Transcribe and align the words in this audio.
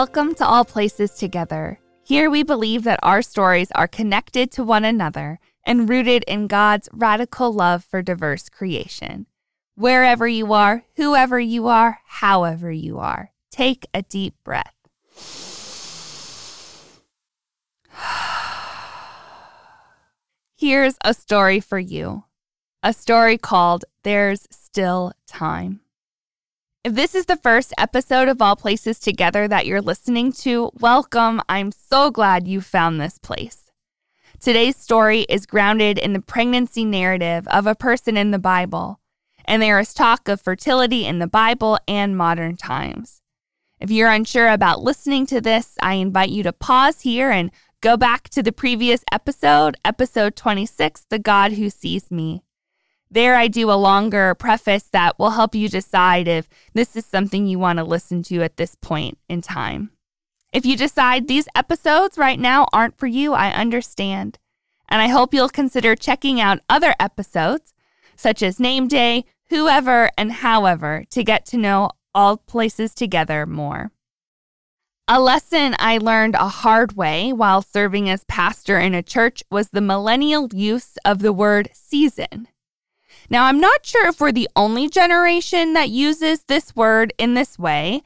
Welcome 0.00 0.32
to 0.36 0.46
All 0.46 0.64
Places 0.64 1.10
Together. 1.10 1.78
Here 2.04 2.30
we 2.30 2.42
believe 2.42 2.84
that 2.84 3.00
our 3.02 3.20
stories 3.20 3.70
are 3.72 3.86
connected 3.86 4.50
to 4.52 4.64
one 4.64 4.82
another 4.82 5.38
and 5.62 5.90
rooted 5.90 6.24
in 6.26 6.46
God's 6.46 6.88
radical 6.90 7.52
love 7.52 7.84
for 7.84 8.00
diverse 8.00 8.48
creation. 8.48 9.26
Wherever 9.74 10.26
you 10.26 10.54
are, 10.54 10.84
whoever 10.96 11.38
you 11.38 11.66
are, 11.66 11.98
however 12.06 12.72
you 12.72 12.98
are, 12.98 13.32
take 13.50 13.84
a 13.92 14.00
deep 14.00 14.36
breath. 14.42 14.74
Here's 20.56 20.96
a 21.04 21.12
story 21.12 21.60
for 21.60 21.78
you 21.78 22.24
a 22.82 22.94
story 22.94 23.36
called 23.36 23.84
There's 24.02 24.48
Still 24.50 25.12
Time. 25.26 25.80
If 26.82 26.94
this 26.94 27.14
is 27.14 27.26
the 27.26 27.36
first 27.36 27.74
episode 27.76 28.28
of 28.28 28.40
All 28.40 28.56
Places 28.56 28.98
Together 28.98 29.46
that 29.46 29.66
you're 29.66 29.82
listening 29.82 30.32
to, 30.32 30.70
welcome. 30.80 31.42
I'm 31.46 31.72
so 31.72 32.10
glad 32.10 32.48
you 32.48 32.62
found 32.62 32.98
this 32.98 33.18
place. 33.18 33.70
Today's 34.40 34.78
story 34.78 35.26
is 35.28 35.44
grounded 35.44 35.98
in 35.98 36.14
the 36.14 36.22
pregnancy 36.22 36.86
narrative 36.86 37.46
of 37.48 37.66
a 37.66 37.74
person 37.74 38.16
in 38.16 38.30
the 38.30 38.38
Bible, 38.38 38.98
and 39.44 39.60
there 39.60 39.78
is 39.78 39.92
talk 39.92 40.26
of 40.26 40.40
fertility 40.40 41.04
in 41.04 41.18
the 41.18 41.26
Bible 41.26 41.78
and 41.86 42.16
modern 42.16 42.56
times. 42.56 43.20
If 43.78 43.90
you're 43.90 44.10
unsure 44.10 44.48
about 44.48 44.80
listening 44.80 45.26
to 45.26 45.42
this, 45.42 45.76
I 45.82 45.96
invite 45.96 46.30
you 46.30 46.42
to 46.44 46.52
pause 46.54 47.02
here 47.02 47.30
and 47.30 47.50
go 47.82 47.98
back 47.98 48.30
to 48.30 48.42
the 48.42 48.52
previous 48.52 49.04
episode, 49.12 49.76
episode 49.84 50.34
26, 50.34 51.04
The 51.10 51.18
God 51.18 51.52
Who 51.52 51.68
Sees 51.68 52.10
Me. 52.10 52.42
There, 53.12 53.34
I 53.34 53.48
do 53.48 53.70
a 53.70 53.74
longer 53.74 54.36
preface 54.36 54.84
that 54.92 55.18
will 55.18 55.30
help 55.30 55.54
you 55.56 55.68
decide 55.68 56.28
if 56.28 56.48
this 56.74 56.94
is 56.94 57.04
something 57.04 57.46
you 57.46 57.58
want 57.58 57.78
to 57.78 57.84
listen 57.84 58.22
to 58.24 58.42
at 58.42 58.56
this 58.56 58.76
point 58.76 59.18
in 59.28 59.42
time. 59.42 59.90
If 60.52 60.64
you 60.64 60.76
decide 60.76 61.26
these 61.26 61.48
episodes 61.54 62.18
right 62.18 62.38
now 62.38 62.66
aren't 62.72 62.96
for 62.96 63.08
you, 63.08 63.32
I 63.34 63.50
understand. 63.50 64.38
And 64.88 65.02
I 65.02 65.08
hope 65.08 65.34
you'll 65.34 65.48
consider 65.48 65.96
checking 65.96 66.40
out 66.40 66.60
other 66.68 66.94
episodes, 67.00 67.72
such 68.14 68.42
as 68.42 68.60
Name 68.60 68.86
Day, 68.86 69.24
Whoever, 69.48 70.10
and 70.16 70.30
However, 70.30 71.04
to 71.10 71.24
get 71.24 71.46
to 71.46 71.56
know 71.56 71.90
all 72.14 72.36
places 72.36 72.94
together 72.94 73.44
more. 73.44 73.90
A 75.08 75.20
lesson 75.20 75.74
I 75.80 75.98
learned 75.98 76.36
a 76.36 76.48
hard 76.48 76.92
way 76.92 77.32
while 77.32 77.62
serving 77.62 78.08
as 78.08 78.22
pastor 78.24 78.78
in 78.78 78.94
a 78.94 79.02
church 79.02 79.42
was 79.50 79.70
the 79.70 79.80
millennial 79.80 80.48
use 80.52 80.96
of 81.04 81.18
the 81.18 81.32
word 81.32 81.70
season. 81.72 82.46
Now, 83.30 83.44
I'm 83.44 83.60
not 83.60 83.86
sure 83.86 84.08
if 84.08 84.20
we're 84.20 84.32
the 84.32 84.48
only 84.56 84.88
generation 84.88 85.72
that 85.74 85.88
uses 85.88 86.42
this 86.42 86.74
word 86.74 87.12
in 87.16 87.34
this 87.34 87.58
way, 87.58 88.02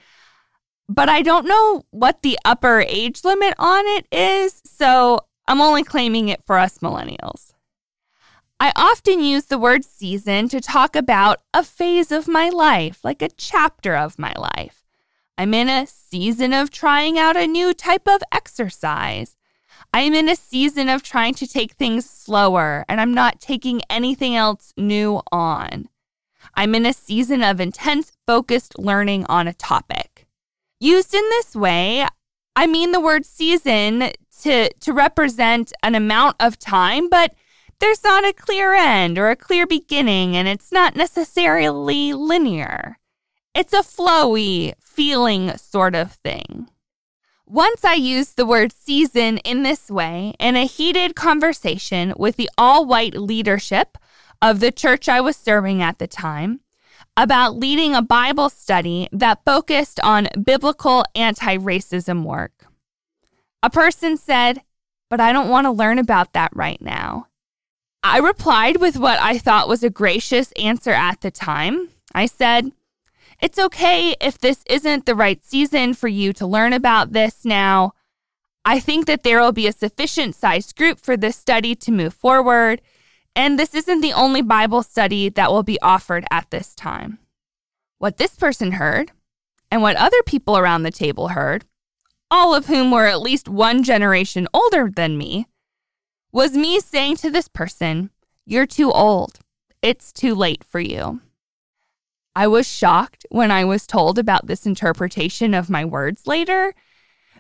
but 0.87 1.09
I 1.09 1.23
don't 1.23 1.47
know 1.47 1.85
what 1.91 2.21
the 2.21 2.39
upper 2.45 2.85
age 2.87 3.25
limit 3.25 3.55
on 3.59 3.85
it 3.87 4.07
is, 4.13 4.61
so 4.67 5.21
I'm 5.49 5.63
only 5.63 5.83
claiming 5.83 6.29
it 6.29 6.45
for 6.45 6.59
us 6.59 6.79
millennials. 6.79 7.55
I 8.61 8.73
often 8.77 9.21
use 9.21 9.47
the 9.47 9.59
word 9.59 9.85
season 9.85 10.49
to 10.51 10.61
talk 10.61 10.95
about 10.95 11.41
a 11.53 11.63
phase 11.63 12.13
of 12.13 12.29
my 12.29 12.51
life, 12.51 13.03
like 13.03 13.23
a 13.23 13.29
chapter 13.29 13.97
of 13.97 14.19
my 14.19 14.33
life. 14.37 14.85
I'm 15.37 15.55
in 15.55 15.69
a 15.69 15.87
season 15.87 16.53
of 16.53 16.71
trying 16.71 17.19
out 17.19 17.37
a 17.37 17.47
new 17.47 17.75
type 17.75 18.07
of 18.07 18.23
exercise. 18.31 19.37
I'm 19.95 20.13
in 20.13 20.29
a 20.29 20.35
season 20.35 20.89
of 20.89 21.05
trying 21.05 21.35
to 21.35 21.47
take 21.47 21.75
things 21.75 22.11
slower 22.11 22.85
and 22.89 23.01
I'm 23.01 23.15
not 23.15 23.41
taking 23.41 23.81
anything 23.89 24.35
else 24.35 24.73
new 24.77 25.23
on. 25.31 25.89
I'm 26.53 26.75
in 26.75 26.85
a 26.85 26.93
season 26.93 27.45
of 27.45 27.61
intense, 27.61 28.11
focused 28.27 28.77
learning 28.77 29.25
on 29.27 29.47
a 29.47 29.55
topic. 29.55 30.27
Used 30.81 31.15
in 31.15 31.23
this 31.31 31.55
way, 31.55 32.09
I 32.57 32.67
mean 32.67 32.91
the 32.91 32.99
word 32.99 33.25
season 33.25 34.11
to, 34.43 34.69
to 34.73 34.93
represent 34.93 35.73
an 35.85 35.95
amount 35.95 36.39
of 36.41 36.59
time, 36.59 37.09
but 37.09 37.33
there's 37.79 38.03
not 38.03 38.25
a 38.25 38.33
clear 38.33 38.75
end 38.75 39.17
or 39.17 39.31
a 39.31 39.37
clear 39.37 39.65
beginning, 39.65 40.37
and 40.37 40.49
it's 40.49 40.73
not 40.73 40.97
necessarily 40.97 42.13
linear. 42.13 42.99
It's 43.55 43.73
a 43.73 43.83
flowy, 43.83 44.73
feeling 44.81 45.57
sort 45.57 45.95
of 45.95 46.11
thing. 46.15 46.69
Once 47.47 47.85
I 47.85 47.93
used 47.93 48.37
the 48.37 48.47
word 48.47 48.73
season 48.73 49.37
in 49.39 49.65
this 49.65 49.91
way 49.91 50.33
in 50.41 50.57
a 50.57 50.65
heated 50.65 51.15
conversation 51.15 52.15
with 52.17 52.37
the 52.37 52.49
all 52.57 52.87
white 52.87 53.15
leadership 53.15 53.99
of 54.41 54.61
the 54.61 54.73
church 54.73 55.11
I 55.11 55.21
was 55.21 55.37
serving 55.37 55.83
at 55.83 55.99
the 55.99 56.07
time 56.07 56.61
about 57.19 57.57
leading 57.57 57.95
a 57.95 58.01
Bible 58.01 58.49
study 58.49 59.09
that 59.13 59.45
focused 59.45 60.01
on 60.01 60.29
biblical 60.43 61.05
anti 61.15 61.59
racism 61.59 62.25
work. 62.25 62.67
A 63.63 63.69
person 63.69 64.17
said, 64.17 64.63
But 65.11 65.21
I 65.21 65.31
don't 65.33 65.51
want 65.51 65.67
to 65.67 65.71
learn 65.71 65.99
about 65.99 66.33
that 66.33 66.51
right 66.55 66.81
now. 66.81 67.27
I 68.03 68.19
replied 68.19 68.79
with 68.79 68.97
what 68.97 69.21
I 69.21 69.37
thought 69.37 69.69
was 69.69 69.83
a 69.83 69.91
gracious 69.91 70.51
answer 70.53 70.93
at 70.93 71.21
the 71.21 71.31
time. 71.31 71.91
I 72.15 72.25
said, 72.25 72.73
it's 73.45 73.59
okay 73.59 74.17
if 74.23 74.39
this 74.39 74.65
isn't 74.71 75.05
the 75.05 75.15
right 75.15 75.45
season 75.45 75.93
for 75.93 76.09
you 76.09 76.33
to 76.33 76.47
learn 76.47 76.73
about 76.73 77.13
this 77.13 77.45
now. 77.45 77.93
I 78.65 78.81
think 78.81 79.05
that 79.05 79.23
there 79.23 79.39
will 79.39 79.53
be 79.53 79.67
a 79.67 79.73
sufficient 79.73 80.35
sized 80.35 80.75
group 80.77 80.99
for 80.99 81.15
this 81.15 81.37
study 81.37 81.75
to 81.75 81.93
move 81.93 82.15
forward, 82.15 82.81
and 83.37 83.59
this 83.59 83.75
isn't 83.75 84.01
the 84.01 84.15
only 84.15 84.41
Bible 84.41 84.83
study 84.83 85.29
that 85.29 85.53
will 85.53 85.63
be 85.63 85.79
offered 85.83 86.25
at 86.31 86.51
this 86.51 86.75
time. 86.75 87.19
What 87.99 88.17
this 88.17 88.35
person 88.35 88.73
heard, 88.73 89.13
and 89.71 89.83
what 89.83 89.97
other 89.97 90.23
people 90.23 90.57
around 90.57 90.83
the 90.83 90.91
table 90.91 91.29
heard, 91.29 91.67
all 92.31 92.55
of 92.55 92.65
whom 92.65 92.91
were 92.91 93.05
at 93.05 93.21
least 93.21 93.47
one 93.47 93.83
generation 93.83 94.49
older 94.55 94.91
than 94.91 95.19
me, 95.19 95.49
was 96.33 96.57
me 96.57 96.81
saying 96.81 97.17
to 97.17 97.31
this 97.31 97.49
person, 97.49 98.09
You're 98.47 98.65
too 98.65 98.91
old. 98.91 99.41
It's 99.83 100.15
too 100.15 100.35
late 100.35 100.65
for 100.65 100.81
you. 100.81 101.21
I 102.37 102.47
was 102.47 102.67
shocked 102.67 103.27
when 103.31 103.51
I 103.51 103.65
was 103.65 103.87
told 103.87 104.19
about 104.19 104.47
this 104.47 104.67
interpretation 104.67 105.55
of 105.55 105.71
my 105.71 105.85
words 105.85 106.27
later. 106.27 106.75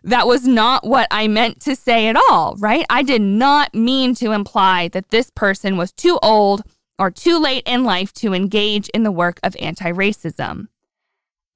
That 0.04 0.26
was 0.26 0.46
not 0.46 0.86
what 0.86 1.08
I 1.10 1.28
meant 1.28 1.60
to 1.62 1.74
say 1.74 2.08
at 2.08 2.16
all, 2.16 2.56
right? 2.58 2.84
I 2.90 3.02
did 3.02 3.22
not 3.22 3.74
mean 3.74 4.14
to 4.16 4.32
imply 4.32 4.88
that 4.88 5.10
this 5.10 5.30
person 5.30 5.76
was 5.76 5.92
too 5.92 6.18
old 6.22 6.62
or 6.98 7.10
too 7.10 7.38
late 7.38 7.64
in 7.66 7.84
life 7.84 8.12
to 8.14 8.34
engage 8.34 8.88
in 8.90 9.02
the 9.02 9.10
work 9.10 9.40
of 9.42 9.56
anti 9.58 9.90
racism. 9.90 10.68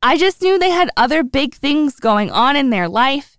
I 0.03 0.17
just 0.17 0.43
knew 0.43 0.59
they 0.59 0.71
had 0.71 0.91
other 0.97 1.23
big 1.23 1.55
things 1.55 2.01
going 2.01 2.31
on 2.31 2.57
in 2.57 2.71
their 2.71 2.89
life, 2.89 3.37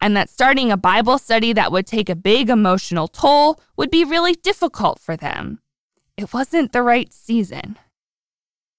and 0.00 0.16
that 0.16 0.30
starting 0.30 0.70
a 0.70 0.76
Bible 0.76 1.18
study 1.18 1.52
that 1.52 1.72
would 1.72 1.86
take 1.86 2.08
a 2.08 2.16
big 2.16 2.48
emotional 2.48 3.08
toll 3.08 3.60
would 3.76 3.90
be 3.90 4.04
really 4.04 4.34
difficult 4.34 4.98
for 4.98 5.16
them. 5.16 5.60
It 6.16 6.32
wasn't 6.32 6.72
the 6.72 6.82
right 6.82 7.12
season. 7.12 7.78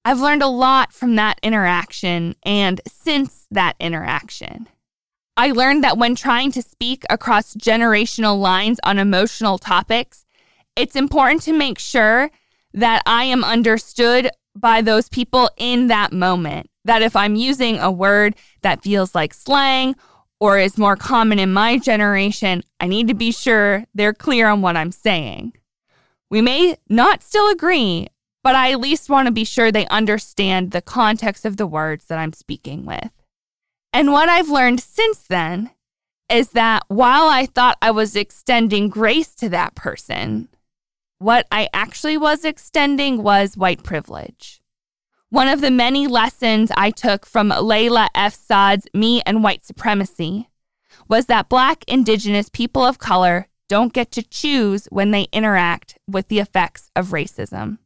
I've 0.05 0.19
learned 0.19 0.43
a 0.43 0.47
lot 0.47 0.91
from 0.91 1.15
that 1.15 1.39
interaction 1.41 2.35
and 2.43 2.81
since 2.87 3.47
that 3.51 3.75
interaction. 3.79 4.67
I 5.37 5.51
learned 5.51 5.83
that 5.83 5.97
when 5.97 6.15
trying 6.15 6.51
to 6.51 6.61
speak 6.61 7.03
across 7.09 7.55
generational 7.55 8.37
lines 8.37 8.79
on 8.83 8.99
emotional 8.99 9.57
topics, 9.57 10.25
it's 10.75 10.95
important 10.95 11.41
to 11.43 11.53
make 11.53 11.79
sure 11.79 12.31
that 12.73 13.01
I 13.05 13.23
am 13.25 13.43
understood 13.43 14.29
by 14.55 14.81
those 14.81 15.09
people 15.09 15.49
in 15.57 15.87
that 15.87 16.11
moment. 16.11 16.69
That 16.85 17.01
if 17.01 17.15
I'm 17.15 17.35
using 17.35 17.79
a 17.79 17.91
word 17.91 18.35
that 18.61 18.83
feels 18.83 19.15
like 19.15 19.33
slang 19.33 19.95
or 20.39 20.59
is 20.59 20.77
more 20.77 20.97
common 20.97 21.39
in 21.39 21.53
my 21.53 21.77
generation, 21.77 22.61
I 22.79 22.87
need 22.87 23.07
to 23.07 23.13
be 23.13 23.31
sure 23.31 23.85
they're 23.95 24.13
clear 24.13 24.49
on 24.49 24.61
what 24.61 24.75
I'm 24.75 24.91
saying. 24.91 25.53
We 26.29 26.41
may 26.41 26.75
not 26.89 27.23
still 27.23 27.49
agree 27.49 28.09
but 28.43 28.55
I 28.55 28.71
at 28.71 28.79
least 28.79 29.09
want 29.09 29.27
to 29.27 29.31
be 29.31 29.45
sure 29.45 29.71
they 29.71 29.87
understand 29.87 30.71
the 30.71 30.81
context 30.81 31.45
of 31.45 31.57
the 31.57 31.67
words 31.67 32.05
that 32.05 32.19
I'm 32.19 32.33
speaking 32.33 32.85
with. 32.85 33.09
And 33.93 34.11
what 34.11 34.27
I've 34.27 34.49
learned 34.49 34.81
since 34.81 35.19
then 35.19 35.71
is 36.29 36.49
that 36.49 36.83
while 36.87 37.27
I 37.27 37.45
thought 37.45 37.77
I 37.81 37.91
was 37.91 38.15
extending 38.15 38.89
grace 38.89 39.33
to 39.35 39.49
that 39.49 39.75
person, 39.75 40.49
what 41.19 41.47
I 41.51 41.69
actually 41.73 42.17
was 42.17 42.43
extending 42.43 43.23
was 43.23 43.55
white 43.55 43.83
privilege. 43.83 44.61
One 45.29 45.47
of 45.47 45.61
the 45.61 45.71
many 45.71 46.05
lessons 46.05 46.71
I 46.75 46.91
took 46.91 47.25
from 47.25 47.49
Layla 47.49 48.07
F. 48.13 48.33
Saad's 48.35 48.87
Me 48.93 49.21
and 49.25 49.43
White 49.43 49.65
Supremacy 49.65 50.49
was 51.07 51.27
that 51.27 51.49
Black, 51.49 51.83
Indigenous 51.87 52.49
people 52.49 52.83
of 52.83 52.99
color 52.99 53.47
don't 53.69 53.93
get 53.93 54.11
to 54.11 54.21
choose 54.21 54.85
when 54.91 55.11
they 55.11 55.27
interact 55.31 55.97
with 56.07 56.27
the 56.27 56.39
effects 56.39 56.91
of 56.95 57.09
racism. 57.09 57.77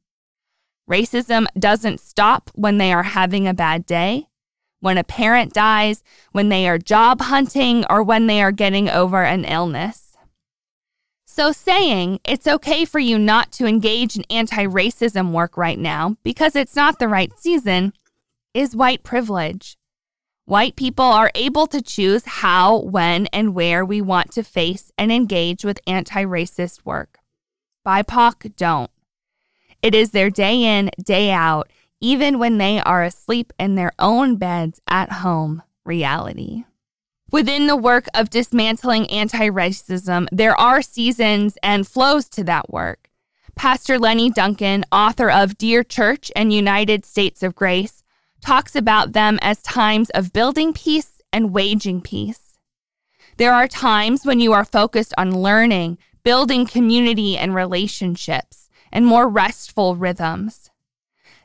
Racism 0.90 1.46
doesn't 1.60 2.00
stop 2.00 2.50
when 2.56 2.78
they 2.78 2.94
are 2.94 3.04
having 3.04 3.48
a 3.48 3.54
bad 3.54 3.86
day, 3.86 4.28
when 4.80 4.98
a 4.98 5.04
parent 5.04 5.54
dies, 5.54 6.02
when 6.32 6.50
they 6.50 6.68
are 6.68 6.78
job 6.78 7.22
hunting, 7.22 7.84
or 7.90 8.02
when 8.02 8.28
they 8.28 8.42
are 8.42 8.54
getting 8.54 8.90
over 8.90 9.24
an 9.24 9.44
illness. 9.44 10.16
So, 11.26 11.52
saying 11.52 12.22
it's 12.24 12.48
okay 12.48 12.86
for 12.86 13.00
you 13.00 13.20
not 13.20 13.52
to 13.54 13.68
engage 13.68 14.16
in 14.16 14.24
anti 14.30 14.66
racism 14.66 15.32
work 15.32 15.58
right 15.58 15.78
now 15.78 16.16
because 16.24 16.56
it's 16.56 16.76
not 16.76 17.00
the 17.00 17.08
right 17.08 17.32
season 17.38 17.94
is 18.54 18.76
white 18.76 19.04
privilege. 19.04 19.78
White 20.46 20.78
people 20.78 21.06
are 21.06 21.30
able 21.36 21.68
to 21.68 21.82
choose 21.82 22.24
how, 22.26 22.80
when, 22.80 23.28
and 23.28 23.54
where 23.54 23.84
we 23.84 24.02
want 24.02 24.32
to 24.32 24.44
face 24.44 24.92
and 24.98 25.12
engage 25.12 25.66
with 25.66 25.82
anti 25.86 26.24
racist 26.24 26.86
work. 26.86 27.20
BIPOC 27.86 28.56
don't. 28.56 28.90
It 29.82 29.96
is 29.96 30.12
their 30.12 30.30
day 30.30 30.64
in, 30.64 30.90
day 31.04 31.32
out, 31.32 31.72
even 32.02 32.40
when 32.40 32.58
they 32.58 32.80
are 32.80 33.04
asleep 33.04 33.54
in 33.60 33.76
their 33.76 33.92
own 34.00 34.36
beds 34.36 34.82
at 34.88 35.12
home 35.12 35.64
reality. 35.86 36.64
Within 37.32 37.68
the 37.68 37.76
work 37.76 38.08
of 38.14 38.30
dismantling 38.30 39.10
anti 39.12 39.50
racism, 39.50 40.28
there 40.32 40.60
are 40.60 40.82
seasons 40.82 41.58
and 41.62 41.88
flows 41.88 42.30
to 42.30 42.44
that 42.46 42.70
work. 42.70 43.10
Pastor 43.56 44.00
Lenny 44.00 44.30
Duncan, 44.30 44.86
author 44.92 45.30
of 45.30 45.58
Dear 45.58 45.84
Church 45.84 46.32
and 46.36 46.54
United 46.54 47.06
States 47.06 47.44
of 47.44 47.56
Grace, 47.56 48.04
talks 48.40 48.76
about 48.76 49.14
them 49.14 49.40
as 49.42 49.62
times 49.62 50.10
of 50.12 50.32
building 50.32 50.74
peace 50.74 51.22
and 51.34 51.52
waging 51.52 52.02
peace. 52.02 52.58
There 53.38 53.54
are 53.54 53.68
times 53.68 54.26
when 54.26 54.40
you 54.40 54.54
are 54.54 54.64
focused 54.64 55.14
on 55.18 55.42
learning, 55.42 55.98
building 56.24 56.66
community 56.66 57.38
and 57.38 57.54
relationships, 57.54 58.67
and 58.92 59.06
more 59.06 59.28
restful 59.28 59.96
rhythms. 59.96 60.70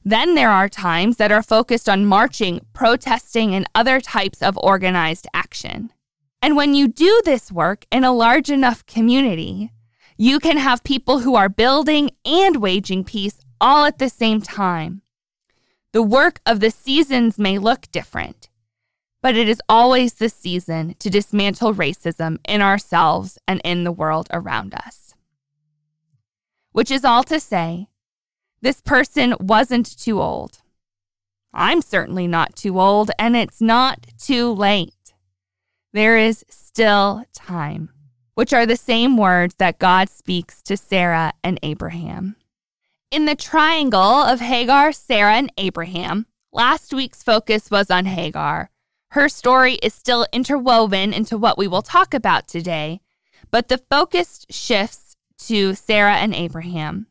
Then 0.04 0.34
there 0.34 0.50
are 0.50 0.68
times 0.68 1.16
that 1.16 1.30
are 1.30 1.42
focused 1.42 1.88
on 1.88 2.06
marching, 2.06 2.66
protesting, 2.72 3.54
and 3.54 3.66
other 3.74 4.00
types 4.00 4.42
of 4.42 4.58
organized 4.58 5.26
action. 5.32 5.92
And 6.40 6.56
when 6.56 6.74
you 6.74 6.88
do 6.88 7.22
this 7.24 7.52
work 7.52 7.86
in 7.92 8.02
a 8.02 8.12
large 8.12 8.50
enough 8.50 8.84
community, 8.86 9.70
you 10.16 10.40
can 10.40 10.56
have 10.56 10.82
people 10.82 11.20
who 11.20 11.36
are 11.36 11.48
building 11.48 12.10
and 12.24 12.56
waging 12.56 13.04
peace 13.04 13.38
all 13.60 13.84
at 13.84 13.98
the 13.98 14.08
same 14.08 14.42
time. 14.42 15.02
The 15.92 16.02
work 16.02 16.40
of 16.46 16.60
the 16.60 16.70
seasons 16.70 17.38
may 17.38 17.58
look 17.58 17.90
different, 17.92 18.48
but 19.20 19.36
it 19.36 19.48
is 19.48 19.62
always 19.68 20.14
the 20.14 20.28
season 20.28 20.94
to 20.98 21.10
dismantle 21.10 21.74
racism 21.74 22.38
in 22.48 22.60
ourselves 22.60 23.38
and 23.46 23.60
in 23.62 23.84
the 23.84 23.92
world 23.92 24.26
around 24.32 24.74
us. 24.74 25.01
Which 26.72 26.90
is 26.90 27.04
all 27.04 27.22
to 27.24 27.38
say, 27.38 27.88
this 28.62 28.80
person 28.80 29.34
wasn't 29.40 29.98
too 29.98 30.20
old. 30.20 30.58
I'm 31.52 31.82
certainly 31.82 32.26
not 32.26 32.56
too 32.56 32.80
old, 32.80 33.10
and 33.18 33.36
it's 33.36 33.60
not 33.60 34.06
too 34.18 34.50
late. 34.52 35.12
There 35.92 36.16
is 36.16 36.44
still 36.48 37.24
time, 37.34 37.90
which 38.34 38.54
are 38.54 38.64
the 38.64 38.76
same 38.76 39.18
words 39.18 39.56
that 39.56 39.78
God 39.78 40.08
speaks 40.08 40.62
to 40.62 40.76
Sarah 40.76 41.34
and 41.44 41.58
Abraham. 41.62 42.36
In 43.10 43.26
the 43.26 43.36
triangle 43.36 44.00
of 44.00 44.40
Hagar, 44.40 44.92
Sarah, 44.92 45.34
and 45.34 45.52
Abraham, 45.58 46.26
last 46.50 46.94
week's 46.94 47.22
focus 47.22 47.70
was 47.70 47.90
on 47.90 48.06
Hagar. 48.06 48.70
Her 49.10 49.28
story 49.28 49.74
is 49.82 49.92
still 49.92 50.26
interwoven 50.32 51.12
into 51.12 51.36
what 51.36 51.58
we 51.58 51.68
will 51.68 51.82
talk 51.82 52.14
about 52.14 52.48
today, 52.48 53.02
but 53.50 53.68
the 53.68 53.76
focus 53.90 54.46
shifts 54.48 55.11
to 55.46 55.74
Sarah 55.74 56.16
and 56.16 56.34
Abraham. 56.34 57.06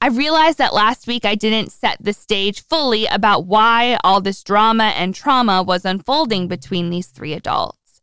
I 0.00 0.08
realized 0.08 0.58
that 0.58 0.74
last 0.74 1.06
week 1.06 1.24
I 1.24 1.34
didn't 1.34 1.70
set 1.70 1.96
the 2.00 2.12
stage 2.12 2.64
fully 2.64 3.06
about 3.06 3.46
why 3.46 3.98
all 4.02 4.20
this 4.20 4.42
drama 4.42 4.92
and 4.96 5.14
trauma 5.14 5.62
was 5.62 5.84
unfolding 5.84 6.48
between 6.48 6.90
these 6.90 7.06
three 7.06 7.32
adults. 7.32 8.00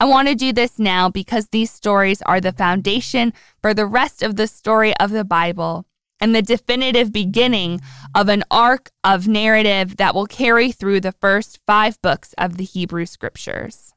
I 0.00 0.06
want 0.06 0.28
to 0.28 0.34
do 0.34 0.52
this 0.52 0.78
now 0.78 1.08
because 1.08 1.48
these 1.48 1.70
stories 1.70 2.22
are 2.22 2.40
the 2.40 2.52
foundation 2.52 3.32
for 3.62 3.74
the 3.74 3.86
rest 3.86 4.22
of 4.22 4.36
the 4.36 4.46
story 4.46 4.96
of 4.98 5.10
the 5.10 5.24
Bible 5.24 5.86
and 6.20 6.34
the 6.34 6.42
definitive 6.42 7.12
beginning 7.12 7.80
of 8.14 8.28
an 8.28 8.42
arc 8.50 8.90
of 9.04 9.28
narrative 9.28 9.98
that 9.98 10.14
will 10.14 10.26
carry 10.26 10.72
through 10.72 11.00
the 11.00 11.12
first 11.12 11.60
five 11.66 12.00
books 12.00 12.34
of 12.38 12.56
the 12.56 12.64
Hebrew 12.64 13.06
Scriptures. 13.06 13.93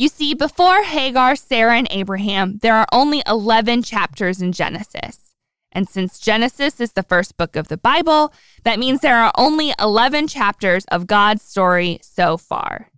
You 0.00 0.08
see, 0.08 0.32
before 0.32 0.82
Hagar, 0.82 1.36
Sarah, 1.36 1.76
and 1.76 1.86
Abraham, 1.90 2.56
there 2.62 2.74
are 2.74 2.86
only 2.90 3.22
11 3.26 3.82
chapters 3.82 4.40
in 4.40 4.50
Genesis. 4.50 5.34
And 5.72 5.86
since 5.86 6.18
Genesis 6.18 6.80
is 6.80 6.92
the 6.92 7.02
first 7.02 7.36
book 7.36 7.54
of 7.54 7.68
the 7.68 7.76
Bible, 7.76 8.32
that 8.64 8.78
means 8.78 9.00
there 9.00 9.18
are 9.18 9.30
only 9.36 9.74
11 9.78 10.28
chapters 10.28 10.86
of 10.86 11.06
God's 11.06 11.42
story 11.42 11.98
so 12.00 12.38
far. 12.38 12.88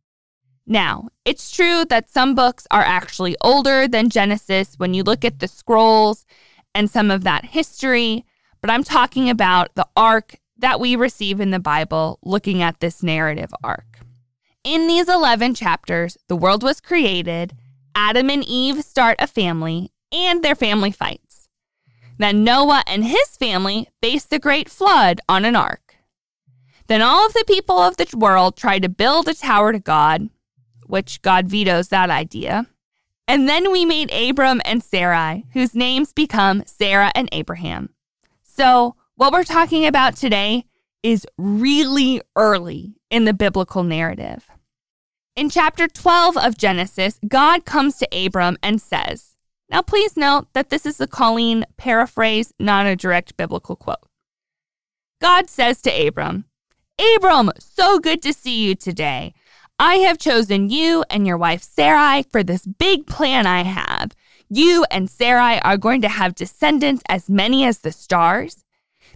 Now, 0.65 1.09
it's 1.25 1.51
true 1.51 1.85
that 1.87 2.09
some 2.09 2.37
books 2.37 2.69
are 2.71 2.85
actually 2.85 3.35
older 3.41 3.89
than 3.89 4.09
Genesis 4.09 4.77
when 4.77 4.95
you 4.95 5.03
look 5.03 5.25
at 5.25 5.41
the 5.41 5.49
scrolls 5.49 6.25
and 6.73 6.89
some 6.89 7.11
of 7.11 7.25
that 7.25 7.47
history, 7.47 8.25
but 8.61 8.71
I'm 8.71 8.85
talking 8.85 9.29
about 9.29 9.75
the 9.75 9.89
arc 9.97 10.37
that 10.57 10.79
we 10.79 10.95
receive 10.95 11.41
in 11.41 11.51
the 11.51 11.59
Bible 11.59 12.21
looking 12.23 12.63
at 12.63 12.79
this 12.79 13.03
narrative 13.03 13.53
arc. 13.65 13.92
In 14.65 14.87
these 14.87 15.09
11 15.09 15.55
chapters, 15.55 16.17
the 16.29 16.37
world 16.37 16.63
was 16.63 16.81
created, 16.81 17.55
Adam 17.97 18.31
and 18.31 18.45
Eve 18.47 18.85
start 18.85 19.17
a 19.19 19.27
family, 19.27 19.91
and 20.13 20.43
their 20.43 20.55
family 20.55 20.93
fights. 20.93 21.49
Then 22.19 22.45
Noah 22.45 22.85
and 22.87 23.05
his 23.05 23.37
family 23.37 23.89
faced 24.01 24.31
the 24.31 24.39
great 24.39 24.69
flood 24.69 25.21
on 25.29 25.45
an 25.45 25.57
ark. 25.57 25.97
Then 26.87 27.03
all 27.03 27.27
of 27.27 27.33
the 27.33 27.45
people 27.47 27.79
of 27.79 27.97
the 27.97 28.09
world 28.17 28.57
tried 28.57 28.83
to 28.83 28.89
build 28.89 29.27
a 29.27 29.35
tower 29.35 29.73
to 29.73 29.81
God, 29.81 30.29
which 30.87 31.23
God 31.23 31.49
vetoes 31.49 31.89
that 31.89 32.11
idea. 32.11 32.67
And 33.27 33.49
then 33.49 33.73
we 33.73 33.85
made 33.85 34.13
Abram 34.13 34.61
and 34.65 34.83
Sarai, 34.83 35.45
whose 35.55 35.75
names 35.75 36.13
become 36.13 36.63
Sarah 36.67 37.11
and 37.17 37.29
Abraham. 37.33 37.91
So, 38.45 38.95
what 39.17 39.33
we're 39.33 39.45
talking 39.45 39.87
about 39.87 40.17
today 40.17 40.67
is 41.03 41.27
really 41.37 42.23
early 42.37 42.95
in 43.11 43.25
the 43.25 43.35
biblical 43.35 43.83
narrative. 43.83 44.49
In 45.35 45.51
chapter 45.51 45.89
12 45.89 46.37
of 46.37 46.59
Genesis, 46.59 47.19
God 47.27 47.65
comes 47.65 47.99
to 47.99 48.09
Abram 48.27 48.57
and 48.63 48.81
says, 48.81 49.33
now, 49.73 49.81
please 49.81 50.19
note 50.19 50.49
that 50.53 50.69
this 50.69 50.85
is 50.85 51.01
a 51.01 51.07
Colleen 51.07 51.65
paraphrase, 51.79 52.53
not 52.59 52.85
a 52.85 52.95
direct 52.95 53.39
biblical 53.39 53.75
quote. 53.75 54.07
God 55.19 55.49
says 55.49 55.81
to 55.83 56.07
Abram, 56.07 56.45
Abram, 57.17 57.51
so 57.59 57.99
good 57.99 58.21
to 58.21 58.35
see 58.35 58.67
you 58.67 58.75
today. 58.75 59.33
I 59.79 59.95
have 59.97 60.19
chosen 60.19 60.69
you 60.69 61.05
and 61.09 61.27
your 61.27 61.39
wife 61.39 61.63
Sarai 61.63 62.23
for 62.23 62.43
this 62.43 62.67
big 62.67 63.07
plan 63.07 63.47
I 63.47 63.63
have. 63.63 64.13
You 64.51 64.85
and 64.91 65.09
Sarai 65.09 65.59
are 65.63 65.79
going 65.79 66.03
to 66.03 66.09
have 66.09 66.35
descendants 66.35 67.03
as 67.09 67.31
many 67.31 67.65
as 67.65 67.79
the 67.79 67.93
stars. 67.93 68.62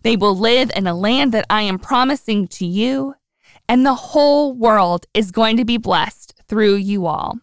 They 0.06 0.14
will 0.14 0.38
live 0.38 0.70
in 0.76 0.86
a 0.86 0.94
land 0.94 1.32
that 1.32 1.46
I 1.50 1.62
am 1.62 1.80
promising 1.80 2.46
to 2.58 2.64
you, 2.64 3.16
and 3.68 3.84
the 3.84 3.96
whole 3.96 4.52
world 4.52 5.04
is 5.14 5.32
going 5.32 5.56
to 5.56 5.64
be 5.64 5.78
blessed 5.78 6.32
through 6.46 6.76
you 6.76 7.06
all. 7.06 7.40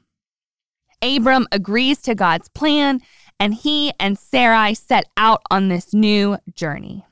Abram 1.01 1.46
agrees 1.51 2.01
to 2.03 2.15
God's 2.15 2.48
plan, 2.48 3.01
and 3.38 3.53
he 3.53 3.91
and 4.00 4.17
Sarai 4.17 4.75
set 4.75 5.10
out 5.17 5.41
on 5.51 5.67
this 5.67 5.93
new 5.93 6.38
journey. 6.55 7.05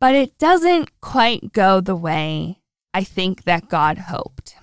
But 0.00 0.16
it 0.16 0.36
doesn't 0.36 1.00
quite 1.00 1.52
go 1.52 1.80
the 1.80 1.94
way 1.94 2.58
I 2.92 3.04
think 3.04 3.44
that 3.44 3.68
God 3.68 3.98
hoped. 3.98 4.56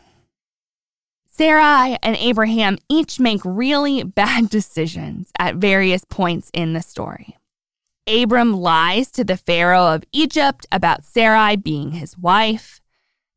Sarai 1.32 1.96
and 2.04 2.18
Abraham 2.18 2.78
each 2.90 3.22
make 3.22 3.40
really 3.46 4.04
bad 4.20 4.50
decisions 4.50 5.32
at 5.40 5.56
various 5.56 6.04
points 6.04 6.52
in 6.54 6.74
the 6.74 6.82
story. 6.82 7.39
Abram 8.10 8.54
lies 8.54 9.12
to 9.12 9.24
the 9.24 9.38
Pharaoh 9.38 9.94
of 9.94 10.04
Egypt 10.12 10.66
about 10.72 11.06
Sarai 11.06 11.56
being 11.56 11.92
his 11.92 12.18
wife. 12.18 12.82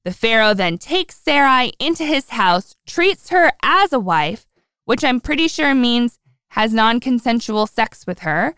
The 0.05 0.12
Pharaoh 0.12 0.55
then 0.55 0.79
takes 0.79 1.17
Sarai 1.17 1.73
into 1.79 2.05
his 2.05 2.31
house, 2.31 2.75
treats 2.87 3.29
her 3.29 3.52
as 3.62 3.93
a 3.93 4.00
wife, 4.00 4.47
which 4.85 5.05
I'm 5.05 5.21
pretty 5.21 5.47
sure 5.47 5.75
means 5.75 6.19
has 6.50 6.73
non 6.73 7.00
consensual 7.00 7.67
sex 7.67 8.07
with 8.07 8.21
her. 8.21 8.55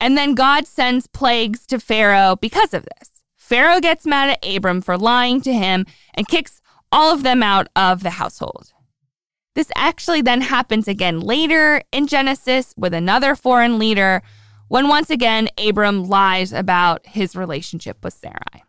And 0.00 0.16
then 0.16 0.34
God 0.34 0.66
sends 0.66 1.06
plagues 1.06 1.66
to 1.66 1.78
Pharaoh 1.78 2.36
because 2.36 2.72
of 2.72 2.84
this. 2.84 3.22
Pharaoh 3.36 3.80
gets 3.80 4.06
mad 4.06 4.30
at 4.30 4.56
Abram 4.56 4.80
for 4.80 4.96
lying 4.96 5.40
to 5.42 5.52
him 5.52 5.84
and 6.14 6.28
kicks 6.28 6.62
all 6.92 7.12
of 7.12 7.22
them 7.22 7.42
out 7.42 7.68
of 7.76 8.02
the 8.02 8.10
household. 8.10 8.72
This 9.54 9.70
actually 9.74 10.22
then 10.22 10.42
happens 10.42 10.86
again 10.88 11.20
later 11.20 11.82
in 11.92 12.06
Genesis 12.06 12.72
with 12.76 12.94
another 12.94 13.34
foreign 13.34 13.78
leader 13.78 14.22
when 14.70 14.86
once 14.86 15.10
again 15.10 15.48
Abram 15.58 16.04
lies 16.04 16.52
about 16.52 17.04
his 17.04 17.34
relationship 17.34 18.04
with 18.04 18.14
Sarai. 18.14 18.62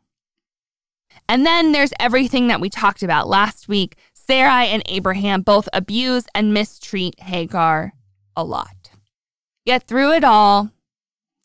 And 1.29 1.45
then 1.45 1.73
there's 1.73 1.93
everything 1.99 2.47
that 2.47 2.59
we 2.59 2.71
talked 2.71 3.03
about 3.03 3.29
last 3.29 3.67
week 3.67 3.95
Sarai 4.15 4.65
and 4.65 4.81
Abraham 4.87 5.43
both 5.43 5.69
abuse 5.71 6.25
and 6.33 6.55
mistreat 6.55 7.19
Hagar 7.19 7.93
a 8.35 8.43
lot. 8.43 8.89
Yet 9.63 9.83
through 9.83 10.13
it 10.13 10.23
all, 10.23 10.71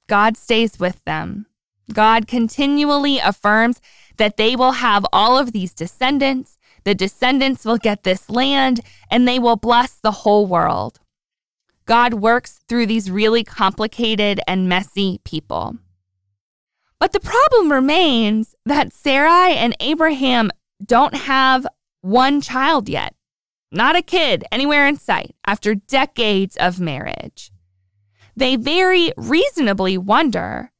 God 0.08 0.38
stays 0.38 0.80
with 0.80 1.04
them. 1.04 1.44
God 1.92 2.26
continually 2.26 3.18
affirms 3.18 3.82
that 4.16 4.38
they 4.38 4.56
will 4.56 4.72
have 4.72 5.04
all 5.12 5.36
of 5.36 5.52
these 5.52 5.74
descendants. 5.74 6.56
The 6.84 6.94
descendants 6.94 7.66
will 7.66 7.76
get 7.76 8.04
this 8.04 8.30
land 8.30 8.80
and 9.10 9.28
they 9.28 9.38
will 9.38 9.56
bless 9.56 9.96
the 9.96 10.12
whole 10.12 10.46
world. 10.46 10.98
God 11.86 12.14
works 12.14 12.60
through 12.68 12.86
these 12.86 13.10
really 13.10 13.44
complicated 13.44 14.40
and 14.46 14.68
messy 14.68 15.20
people. 15.24 15.76
But 16.98 17.12
the 17.12 17.20
problem 17.20 17.70
remains 17.70 18.54
that 18.64 18.92
Sarai 18.92 19.54
and 19.54 19.76
Abraham 19.80 20.50
don't 20.84 21.14
have 21.14 21.66
one 22.00 22.40
child 22.40 22.88
yet. 22.88 23.14
Not 23.70 23.96
a 23.96 24.02
kid 24.02 24.44
anywhere 24.50 24.86
in 24.86 24.96
sight 24.96 25.34
after 25.46 25.74
decades 25.74 26.56
of 26.56 26.80
marriage. 26.80 27.52
They 28.36 28.56
very 28.56 29.12
reasonably 29.16 29.96
wonder 29.96 30.72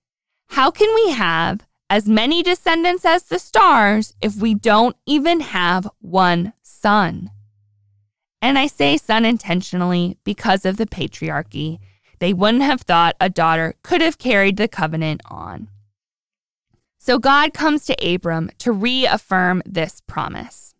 how 0.49 0.71
can 0.71 0.93
we 0.95 1.13
have 1.13 1.67
as 1.89 2.09
many 2.09 2.43
descendants 2.43 3.05
as 3.05 3.25
the 3.25 3.39
stars 3.39 4.15
if 4.21 4.37
we 4.37 4.55
don't 4.55 4.97
even 5.07 5.41
have 5.41 5.89
one 6.01 6.53
son? 6.63 7.31
And 8.47 8.61
I 8.61 8.69
say 8.69 8.97
son 8.97 9.25
intentionally 9.25 10.19
because 10.23 10.65
of 10.65 10.77
the 10.77 10.87
patriarchy. 10.87 11.81
They 12.21 12.33
wouldn't 12.33 12.63
have 12.63 12.83
thought 12.83 13.17
a 13.21 13.29
daughter 13.29 13.75
could 13.83 14.01
have 14.01 14.19
carried 14.19 14.57
the 14.57 14.69
covenant 14.69 15.21
on. 15.29 15.67
So 16.97 17.19
God 17.19 17.53
comes 17.53 17.85
to 17.87 18.15
Abram 18.15 18.53
to 18.59 18.71
reaffirm 18.71 19.65
this 19.67 20.01
promise. 20.07 20.77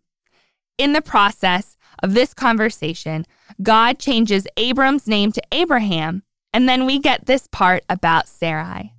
In 0.77 0.93
the 0.93 1.01
process 1.01 1.75
of 2.01 2.13
this 2.13 2.33
conversation, 2.33 3.25
God 3.61 3.99
changes 3.99 4.47
Abram's 4.55 5.05
name 5.05 5.33
to 5.33 5.41
Abraham, 5.51 6.23
and 6.53 6.69
then 6.69 6.85
we 6.85 6.99
get 6.99 7.25
this 7.25 7.47
part 7.47 7.83
about 7.89 8.29
Sarai. 8.29 8.93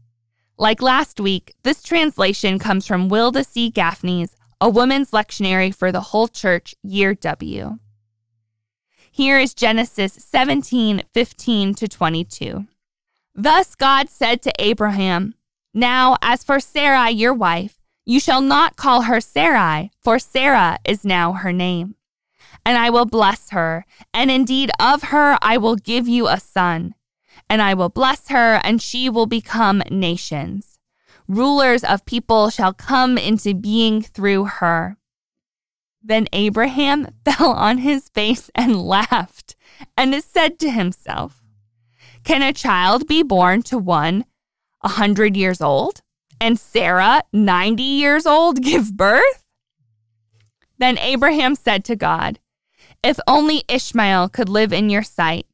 Like 0.58 0.82
last 0.82 1.20
week, 1.20 1.54
this 1.62 1.82
translation 1.82 2.58
comes 2.58 2.86
from 2.86 3.08
Wilda 3.08 3.44
C. 3.44 3.72
Gafney's 3.72 4.36
A 4.60 4.68
Woman's 4.68 5.12
Lectionary 5.12 5.74
for 5.74 5.90
the 5.90 6.02
Whole 6.12 6.28
Church, 6.28 6.74
Year 6.82 7.14
W. 7.14 7.78
Here 9.18 9.40
is 9.40 9.52
Genesis 9.52 10.12
17 10.12 11.02
15 11.12 11.74
to 11.74 11.88
22. 11.88 12.68
Thus 13.34 13.74
God 13.74 14.08
said 14.08 14.42
to 14.42 14.52
Abraham, 14.60 15.34
Now, 15.74 16.18
as 16.22 16.44
for 16.44 16.60
Sarai, 16.60 17.10
your 17.10 17.34
wife, 17.34 17.80
you 18.06 18.20
shall 18.20 18.40
not 18.40 18.76
call 18.76 19.02
her 19.02 19.20
Sarai, 19.20 19.90
for 20.00 20.20
Sarah 20.20 20.78
is 20.84 21.04
now 21.04 21.32
her 21.32 21.52
name. 21.52 21.96
And 22.64 22.78
I 22.78 22.90
will 22.90 23.06
bless 23.06 23.50
her, 23.50 23.84
and 24.14 24.30
indeed 24.30 24.70
of 24.78 25.10
her 25.10 25.36
I 25.42 25.56
will 25.58 25.74
give 25.74 26.06
you 26.06 26.28
a 26.28 26.38
son 26.38 26.94
and 27.50 27.60
I 27.60 27.74
will 27.74 27.88
bless 27.88 28.28
her, 28.28 28.60
and 28.62 28.80
she 28.80 29.08
will 29.08 29.26
become 29.26 29.82
nations. 29.90 30.78
Rulers 31.26 31.82
of 31.82 32.04
people 32.04 32.50
shall 32.50 32.72
come 32.72 33.18
into 33.18 33.52
being 33.52 34.00
through 34.00 34.44
her. 34.44 34.96
Then 36.02 36.26
Abraham 36.32 37.08
fell 37.24 37.52
on 37.52 37.78
his 37.78 38.08
face 38.08 38.50
and 38.54 38.80
laughed, 38.80 39.56
and 39.96 40.14
said 40.22 40.58
to 40.60 40.70
himself, 40.70 41.42
Can 42.24 42.42
a 42.42 42.52
child 42.52 43.06
be 43.06 43.22
born 43.22 43.62
to 43.64 43.78
one 43.78 44.24
a 44.82 44.88
hundred 44.88 45.36
years 45.36 45.60
old, 45.60 46.02
and 46.40 46.58
Sarah, 46.58 47.22
ninety 47.32 47.82
years 47.82 48.26
old, 48.26 48.62
give 48.62 48.96
birth? 48.96 49.44
Then 50.78 50.98
Abraham 50.98 51.54
said 51.54 51.84
to 51.86 51.96
God, 51.96 52.38
If 53.02 53.18
only 53.26 53.64
Ishmael 53.68 54.28
could 54.28 54.48
live 54.48 54.72
in 54.72 54.90
your 54.90 55.02
sight. 55.02 55.46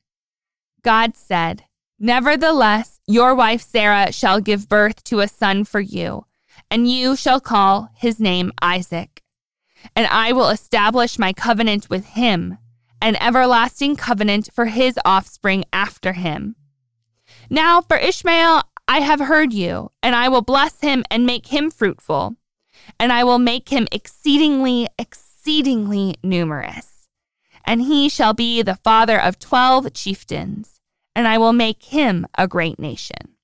God 0.83 1.17
said, 1.17 1.65
Nevertheless, 1.99 3.01
your 3.07 3.35
wife 3.35 3.63
Sarah 3.63 4.13
shall 4.13 4.41
give 4.41 4.69
birth 4.69 5.03
to 5.05 5.21
a 5.21 5.29
son 5.29 5.65
for 5.65 5.81
you, 5.81 6.27
and 6.71 6.91
you 6.91 7.17
shall 7.17 7.41
call 7.41 7.89
his 7.95 8.21
name 8.21 8.53
Isaac. 8.61 9.24
And 9.95 10.07
I 10.07 10.33
will 10.33 10.49
establish 10.49 11.19
my 11.19 11.33
covenant 11.33 11.91
with 11.91 12.07
him, 12.07 12.59
an 13.01 13.17
everlasting 13.17 13.97
covenant 13.97 14.49
for 14.53 14.67
his 14.67 14.99
offspring 15.05 15.65
after 15.73 16.13
him. 16.13 16.57
Now, 17.51 17.81
for 17.81 17.97
Ishmael, 17.97 18.63
I 18.87 19.01
have 19.01 19.21
heard 19.21 19.53
you, 19.53 19.91
and 20.03 20.15
I 20.15 20.29
will 20.29 20.43
bless 20.43 20.81
him 20.81 21.05
and 21.11 21.27
make 21.27 21.47
him 21.47 21.71
fruitful, 21.71 22.37
and 22.99 23.13
I 23.13 23.25
will 23.25 23.39
make 23.39 23.71
him 23.71 23.87
exceedingly, 23.93 24.89
exceedingly 24.99 26.17
numerous. 26.23 27.09
And 27.65 27.83
he 27.83 28.09
shall 28.09 28.35
be 28.35 28.63
the 28.63 28.77
father 28.77 29.21
of 29.21 29.39
twelve 29.39 29.93
chieftains 29.95 30.75
and 31.15 31.29
I 31.29 31.39
will 31.39 31.53
make 31.53 31.85
him 31.85 32.27
a 32.37 32.49
great 32.49 32.79
nation. 32.79 33.37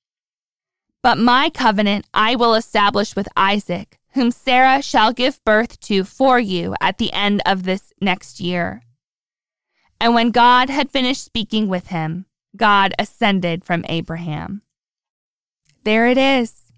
But 1.03 1.19
my 1.19 1.51
covenant 1.51 2.07
I 2.13 2.37
will 2.37 2.55
establish 2.55 3.17
with 3.17 3.29
Isaac, 3.37 3.99
whom 4.13 4.31
Sarah 4.31 4.83
shall 4.83 5.13
give 5.13 5.45
birth 5.45 5.79
to 5.81 6.05
for 6.05 6.39
you 6.39 6.75
at 6.81 6.99
the 6.99 7.13
end 7.13 7.43
of 7.47 7.63
this 7.63 7.93
next 8.01 8.41
year. 8.41 8.83
And 10.01 10.15
when 10.15 10.31
God 10.31 10.71
had 10.71 10.91
finished 10.91 11.25
speaking 11.25 11.69
with 11.69 11.89
him, 11.89 12.27
God 12.57 12.95
ascended 12.99 13.65
from 13.65 13.85
Abraham. 13.89 14.63
There 15.85 16.07
it 16.07 16.19
is. 16.19 16.73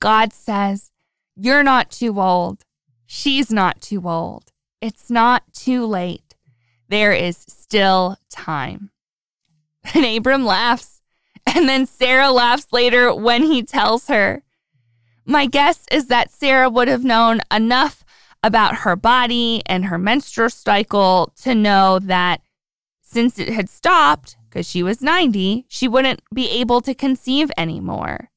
God 0.00 0.32
says, 0.32 0.90
You're 1.36 1.62
not 1.62 1.90
too 1.90 2.20
old. 2.20 2.64
She's 3.06 3.50
not 3.50 3.80
too 3.80 4.08
old. 4.08 4.52
It's 4.80 5.10
not 5.10 5.52
too 5.52 5.86
late. 5.86 6.34
There 6.88 7.12
is 7.12 7.36
still 7.36 8.16
time. 8.30 8.90
And 9.94 10.04
Abram 10.04 10.44
laughs. 10.44 11.00
And 11.46 11.68
then 11.68 11.86
Sarah 11.86 12.32
laughs 12.32 12.72
later 12.72 13.14
when 13.14 13.44
he 13.44 13.62
tells 13.62 14.08
her. 14.08 14.42
My 15.26 15.46
guess 15.46 15.84
is 15.90 16.06
that 16.06 16.30
Sarah 16.30 16.70
would 16.70 16.86
have 16.86 17.02
known 17.02 17.40
enough 17.52 18.04
about 18.44 18.76
her 18.76 18.94
body 18.94 19.60
and 19.66 19.86
her 19.86 19.98
menstrual 19.98 20.50
cycle 20.50 21.32
to 21.42 21.52
know 21.52 21.98
that 21.98 22.42
since 23.02 23.36
it 23.38 23.48
had 23.48 23.68
stopped, 23.68 24.36
because 24.48 24.68
she 24.68 24.84
was 24.84 25.02
90, 25.02 25.66
she 25.68 25.88
wouldn't 25.88 26.22
be 26.32 26.48
able 26.50 26.80
to 26.80 26.94
conceive 26.94 27.50
anymore. 27.56 28.30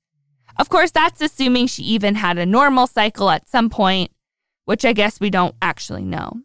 Of 0.57 0.69
course, 0.69 0.89
that's 0.89 1.21
assuming 1.21 1.67
she 1.67 1.83
even 1.83 2.15
had 2.15 2.39
a 2.39 2.45
normal 2.45 2.87
cycle 2.87 3.29
at 3.29 3.47
some 3.47 3.69
point, 3.69 4.11
which 4.65 4.83
I 4.83 4.93
guess 4.93 5.19
we 5.19 5.29
don't 5.29 5.55
actually 5.61 6.03
know. 6.03 6.41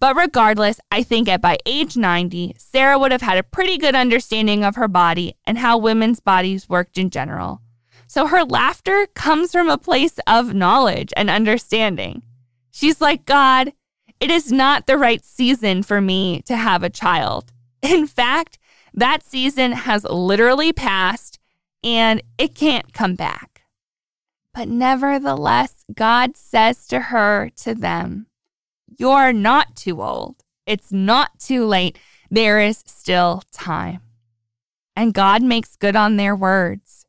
But 0.00 0.16
regardless, 0.16 0.80
I 0.90 1.02
think 1.02 1.28
at 1.28 1.42
by 1.42 1.58
age 1.66 1.96
90, 1.96 2.54
Sarah 2.58 2.98
would 2.98 3.12
have 3.12 3.22
had 3.22 3.38
a 3.38 3.42
pretty 3.42 3.76
good 3.76 3.94
understanding 3.94 4.64
of 4.64 4.76
her 4.76 4.88
body 4.88 5.34
and 5.44 5.58
how 5.58 5.76
women's 5.76 6.20
bodies 6.20 6.68
worked 6.68 6.96
in 6.96 7.10
general. 7.10 7.60
So 8.12 8.26
her 8.26 8.44
laughter 8.44 9.06
comes 9.14 9.52
from 9.52 9.70
a 9.70 9.78
place 9.78 10.20
of 10.26 10.52
knowledge 10.52 11.14
and 11.16 11.30
understanding. 11.30 12.20
She's 12.70 13.00
like, 13.00 13.24
God, 13.24 13.72
it 14.20 14.30
is 14.30 14.52
not 14.52 14.86
the 14.86 14.98
right 14.98 15.24
season 15.24 15.82
for 15.82 15.98
me 15.98 16.42
to 16.42 16.54
have 16.54 16.82
a 16.82 16.90
child. 16.90 17.54
In 17.80 18.06
fact, 18.06 18.58
that 18.92 19.22
season 19.22 19.72
has 19.72 20.04
literally 20.04 20.74
passed 20.74 21.38
and 21.82 22.22
it 22.36 22.54
can't 22.54 22.92
come 22.92 23.14
back. 23.14 23.62
But 24.52 24.68
nevertheless, 24.68 25.82
God 25.94 26.36
says 26.36 26.86
to 26.88 27.00
her, 27.00 27.50
to 27.62 27.74
them, 27.74 28.26
you're 28.86 29.32
not 29.32 29.74
too 29.74 30.02
old. 30.02 30.44
It's 30.66 30.92
not 30.92 31.38
too 31.38 31.64
late. 31.64 31.98
There 32.30 32.60
is 32.60 32.84
still 32.86 33.42
time. 33.52 34.02
And 34.94 35.14
God 35.14 35.42
makes 35.42 35.76
good 35.76 35.96
on 35.96 36.18
their 36.18 36.36
words. 36.36 37.01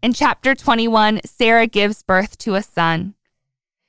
In 0.00 0.12
chapter 0.12 0.54
21, 0.54 1.22
Sarah 1.24 1.66
gives 1.66 2.04
birth 2.04 2.38
to 2.38 2.54
a 2.54 2.62
son. 2.62 3.14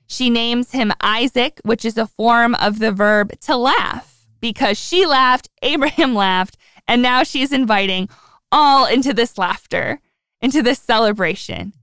She 0.08 0.32
names 0.32 0.72
him 0.72 0.92
Isaac, 1.02 1.62
which 1.64 1.86
is 1.86 1.98
a 1.98 2.08
form 2.08 2.56
of 2.56 2.80
the 2.80 2.92
verb 2.92 3.40
to 3.42 3.56
laugh, 3.56 4.26
because 4.42 4.80
she 4.80 5.06
laughed, 5.06 5.50
Abraham 5.62 6.16
laughed, 6.16 6.58
and 6.88 7.04
now 7.04 7.22
she's 7.22 7.52
inviting 7.52 8.10
all 8.52 8.88
into 8.88 9.14
this 9.14 9.38
laughter, 9.38 10.02
into 10.42 10.64
this 10.64 10.80
celebration. 10.80 11.74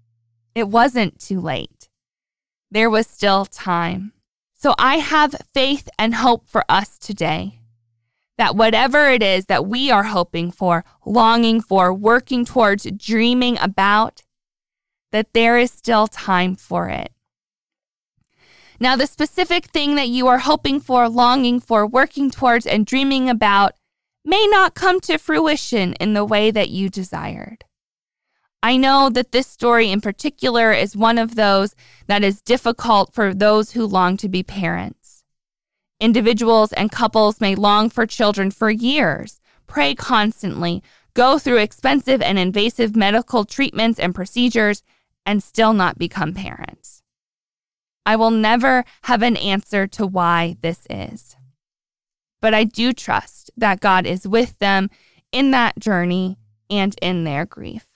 It 0.57 0.69
wasn't 0.69 1.21
too 1.21 1.41
late. 1.41 1.89
There 2.69 2.91
was 2.91 3.07
still 3.07 3.47
time. 3.47 4.13
So 4.55 4.75
I 4.77 4.97
have 4.97 5.37
faith 5.55 5.89
and 6.01 6.17
hope 6.17 6.49
for 6.49 6.65
us 6.69 6.99
today 6.99 7.61
that 8.39 8.57
whatever 8.57 9.09
it 9.09 9.23
is 9.23 9.47
that 9.47 9.67
we 9.67 9.91
are 9.91 10.05
hoping 10.05 10.51
for, 10.51 10.85
longing 11.05 11.61
for, 11.61 11.93
working 11.93 12.45
towards, 12.45 12.87
dreaming 12.97 13.59
about, 13.59 14.23
that 15.13 15.33
there 15.33 15.59
is 15.59 15.71
still 15.71 16.07
time 16.07 16.55
for 16.55 16.89
it. 16.89 17.13
Now, 18.79 18.95
the 18.97 19.07
specific 19.07 19.67
thing 19.67 19.95
that 19.95 20.09
you 20.09 20.27
are 20.27 20.41
hoping 20.41 20.81
for, 20.81 21.09
longing 21.09 21.61
for, 21.61 21.87
working 21.87 22.31
towards, 22.31 22.67
and 22.67 22.85
dreaming 22.85 23.31
about 23.31 23.73
may 24.23 24.47
not 24.51 24.75
come 24.75 25.01
to 25.01 25.17
fruition 25.17 25.95
in 25.95 26.13
the 26.13 26.25
way 26.25 26.51
that 26.51 26.69
you 26.69 26.91
desired. 26.91 27.65
I 28.63 28.77
know 28.77 29.09
that 29.11 29.33
this 29.33 29.47
story 29.47 29.91
in 29.91 30.01
particular 30.01 30.73
is 30.73 30.97
one 30.97 31.19
of 31.19 31.37
those 31.37 31.75
that 32.07 32.25
is 32.25 32.43
difficult 32.43 33.15
for 33.15 33.33
those 33.33 33.73
who 33.73 33.87
long 33.87 34.17
to 34.19 34.29
be 34.29 34.43
parents. 34.43 35.06
Individuals 35.99 36.73
and 36.75 36.93
couples 36.93 37.41
may 37.41 37.55
long 37.55 37.89
for 37.89 38.07
children 38.07 38.51
for 38.51 38.71
years, 38.71 39.41
pray 39.67 39.95
constantly, 39.95 40.83
go 41.15 41.39
through 41.39 41.59
expensive 41.59 42.21
and 42.21 42.39
invasive 42.39 42.95
medical 42.95 43.45
treatments 43.45 43.99
and 43.99 44.15
procedures, 44.15 44.83
and 45.25 45.43
still 45.43 45.73
not 45.73 45.99
become 45.99 46.35
parents. 46.35 47.03
I 48.05 48.15
will 48.15 48.31
never 48.31 48.85
have 49.03 49.23
an 49.23 49.37
answer 49.37 49.87
to 49.89 50.07
why 50.07 50.57
this 50.61 50.87
is. 50.89 51.37
But 52.41 52.55
I 52.55 52.65
do 52.65 52.93
trust 52.93 53.51
that 53.57 53.81
God 53.81 54.07
is 54.07 54.29
with 54.29 54.59
them 54.59 54.91
in 55.33 55.51
that 55.51 55.79
journey 55.79 56.39
and 56.71 56.95
in 57.01 57.25
their 57.25 57.47
grief. 57.47 57.87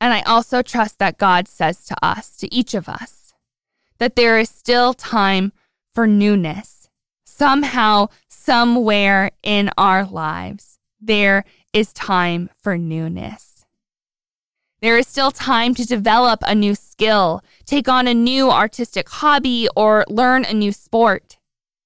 And 0.00 0.12
I 0.12 0.20
also 0.22 0.62
trust 0.62 0.98
that 0.98 1.18
God 1.18 1.48
says 1.48 1.84
to 1.86 1.96
us, 2.04 2.36
to 2.36 2.54
each 2.54 2.74
of 2.74 2.88
us, 2.88 3.32
that 3.98 4.14
there 4.14 4.38
is 4.38 4.50
still 4.50 4.92
time 4.92 5.52
for 5.96 6.06
newness. 6.06 6.90
Somehow, 7.24 8.08
somewhere 8.28 9.30
in 9.42 9.70
our 9.78 10.04
lives, 10.04 10.78
there 11.00 11.42
is 11.72 11.94
time 11.94 12.50
for 12.62 12.76
newness. 12.76 13.64
There 14.82 14.98
is 14.98 15.06
still 15.06 15.30
time 15.30 15.74
to 15.74 15.86
develop 15.86 16.40
a 16.42 16.54
new 16.54 16.74
skill, 16.74 17.40
take 17.64 17.88
on 17.88 18.06
a 18.06 18.12
new 18.12 18.50
artistic 18.50 19.08
hobby, 19.08 19.68
or 19.74 20.04
learn 20.06 20.44
a 20.44 20.52
new 20.52 20.70
sport. 20.70 21.38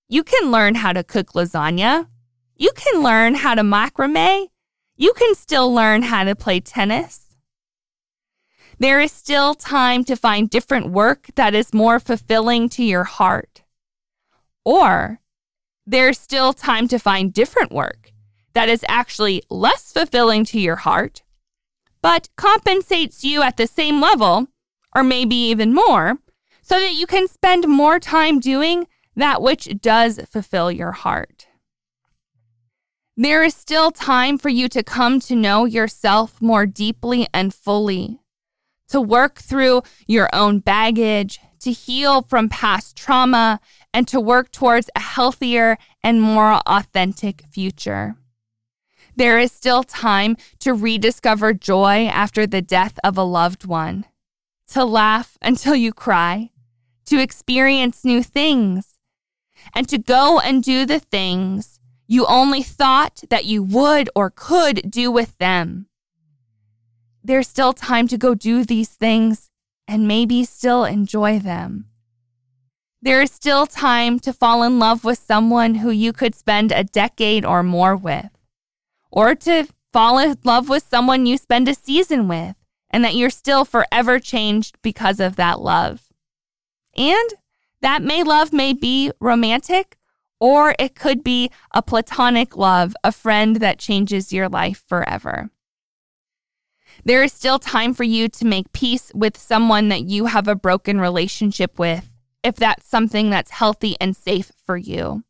You 0.09 0.25
can 0.25 0.51
learn 0.51 0.75
how 0.75 0.93
to 0.93 1.05
cook 1.05 1.35
lasagna. 1.35 2.09
You 2.57 2.73
can 2.75 3.05
learn 3.05 3.37
how 3.37 3.55
to 3.55 3.63
macrame. 3.63 4.49
You 4.97 5.13
can 5.13 5.37
still 5.37 5.73
learn 5.73 6.03
how 6.03 6.25
to 6.25 6.35
play 6.35 6.59
tennis. 6.59 7.37
There 8.81 8.99
is 8.99 9.13
still 9.13 9.55
time 9.55 10.03
to 10.07 10.17
find 10.17 10.51
different 10.51 10.91
work 10.91 11.29
that 11.37 11.55
is 11.55 11.73
more 11.73 12.01
fulfilling 12.01 12.69
to 12.71 12.83
your 12.83 13.05
heart. 13.05 13.63
Or 14.65 15.21
there's 15.87 16.19
still 16.19 16.53
time 16.53 16.89
to 16.89 16.99
find 16.99 17.33
different 17.33 17.73
work 17.73 18.13
that 18.53 18.69
is 18.69 18.85
actually 18.89 19.43
less 19.49 19.93
fulfilling 19.93 20.45
to 20.47 20.61
your 20.61 20.77
heart, 20.77 21.23
but 22.03 22.29
compensates 22.37 23.25
you 23.25 23.43
at 23.43 23.57
the 23.57 23.67
same 23.67 24.01
level, 24.01 24.49
or 24.95 25.03
maybe 25.03 25.37
even 25.37 25.73
more, 25.73 26.19
so 26.63 26.79
that 26.79 26.95
you 26.95 27.07
can 27.07 27.29
spend 27.29 27.69
more 27.69 27.99
time 27.99 28.41
doing 28.41 28.87
that 29.17 29.43
which 29.43 29.81
does 29.81 30.21
fulfill 30.31 30.71
your 30.71 30.93
heart. 30.93 31.47
There 33.17 33.43
is 33.43 33.55
still 33.55 33.91
time 33.91 34.39
for 34.39 34.49
you 34.49 34.69
to 34.69 34.83
come 34.83 35.21
to 35.21 35.37
know 35.37 35.65
yourself 35.65 36.41
more 36.41 36.65
deeply 36.65 37.27
and 37.35 37.53
fully, 37.53 38.21
to 38.89 39.01
work 39.01 39.39
through 39.39 39.83
your 40.07 40.29
own 40.33 40.61
baggage, 40.61 41.39
to 41.61 41.73
heal 41.73 42.23
from 42.23 42.49
past 42.49 42.97
trauma, 42.97 43.61
and 43.93 44.07
to 44.09 44.21
work 44.21 44.53
towards 44.53 44.91
a 44.95 45.01
healthier 45.01 45.77
and 46.03 46.21
more 46.21 46.61
authentic 46.67 47.43
future. 47.51 48.17
There 49.17 49.39
is 49.39 49.53
still 49.53 49.83
time 49.83 50.37
to 50.61 50.73
rediscover 50.73 51.53
joy 51.53 52.07
after 52.07 52.47
the 52.47 52.63
death 52.63 52.99
of 53.03 53.19
a 53.19 53.23
loved 53.23 53.67
one, 53.67 54.07
to 54.69 54.85
laugh 54.85 55.37
until 55.43 55.75
you 55.75 55.93
cry, 55.93 56.51
to 57.07 57.21
experience 57.21 58.05
new 58.05 58.23
things, 58.23 58.97
and 59.75 59.89
to 59.89 59.99
go 59.99 60.41
and 60.41 60.63
do 60.63 60.87
the 60.87 61.01
things 61.01 61.81
you 62.07 62.25
only 62.27 62.63
thought 62.63 63.23
that 63.31 63.45
you 63.45 63.63
would 63.63 64.09
or 64.15 64.31
could 64.31 64.91
do 64.91 65.11
with 65.11 65.37
them. 65.39 65.87
There's 67.23 67.47
still 67.49 67.73
time 67.73 68.09
to 68.09 68.17
go 68.17 68.35
do 68.35 68.65
these 68.65 68.89
things 68.89 69.51
and 69.87 70.09
maybe 70.09 70.45
still 70.45 70.85
enjoy 70.85 71.39
them. 71.39 71.90
There 73.03 73.23
is 73.23 73.31
still 73.31 73.67
time 73.67 74.19
to 74.21 74.33
fall 74.33 74.63
in 74.63 74.79
love 74.79 75.05
with 75.05 75.19
someone 75.19 75.77
who 75.77 75.91
you 75.91 76.13
could 76.13 76.35
spend 76.35 76.71
a 76.71 76.85
decade 76.85 77.47
or 77.47 77.63
more 77.63 77.97
with, 77.97 78.31
or 79.11 79.35
to 79.37 79.69
fall 79.91 80.19
in 80.19 80.37
love 80.45 80.69
with 80.69 80.87
someone 80.87 81.25
you 81.25 81.39
spend 81.39 81.67
a 81.67 81.75
season 81.75 82.29
with 82.29 82.57
and 82.91 83.03
that 83.03 83.15
you're 83.15 83.31
still 83.31 83.65
forever 83.65 84.19
changed 84.19 84.77
because 84.83 85.19
of 85.19 85.37
that 85.37 85.61
love. 85.61 86.09
And 86.95 87.31
that 87.81 88.03
may 88.03 88.23
love 88.23 88.53
may 88.53 88.75
be 88.75 89.11
romantic 89.19 89.97
or 90.39 90.75
it 90.79 90.95
could 90.95 91.25
be 91.25 91.51
a 91.73 91.83
platonic 91.83 92.57
love, 92.57 92.95
a 93.03 93.13
friend 93.13 93.57
that 93.57 93.79
changes 93.79 94.33
your 94.33 94.49
life 94.49 94.85
forever. 94.87 95.51
There 97.05 97.23
is 97.23 97.33
still 97.33 97.59
time 97.59 97.95
for 97.95 98.05
you 98.05 98.29
to 98.29 98.45
make 98.45 98.73
peace 98.73 99.11
with 99.15 99.39
someone 99.39 99.89
that 99.89 100.05
you 100.05 100.27
have 100.27 100.49
a 100.49 100.55
broken 100.55 101.01
relationship 101.01 101.79
with 101.79 102.10
if 102.43 102.57
that's 102.57 102.89
something 102.89 103.31
that's 103.31 103.51
healthy 103.51 103.97
and 104.01 104.17
safe 104.17 104.53
for 104.65 104.77
you. 104.77 105.25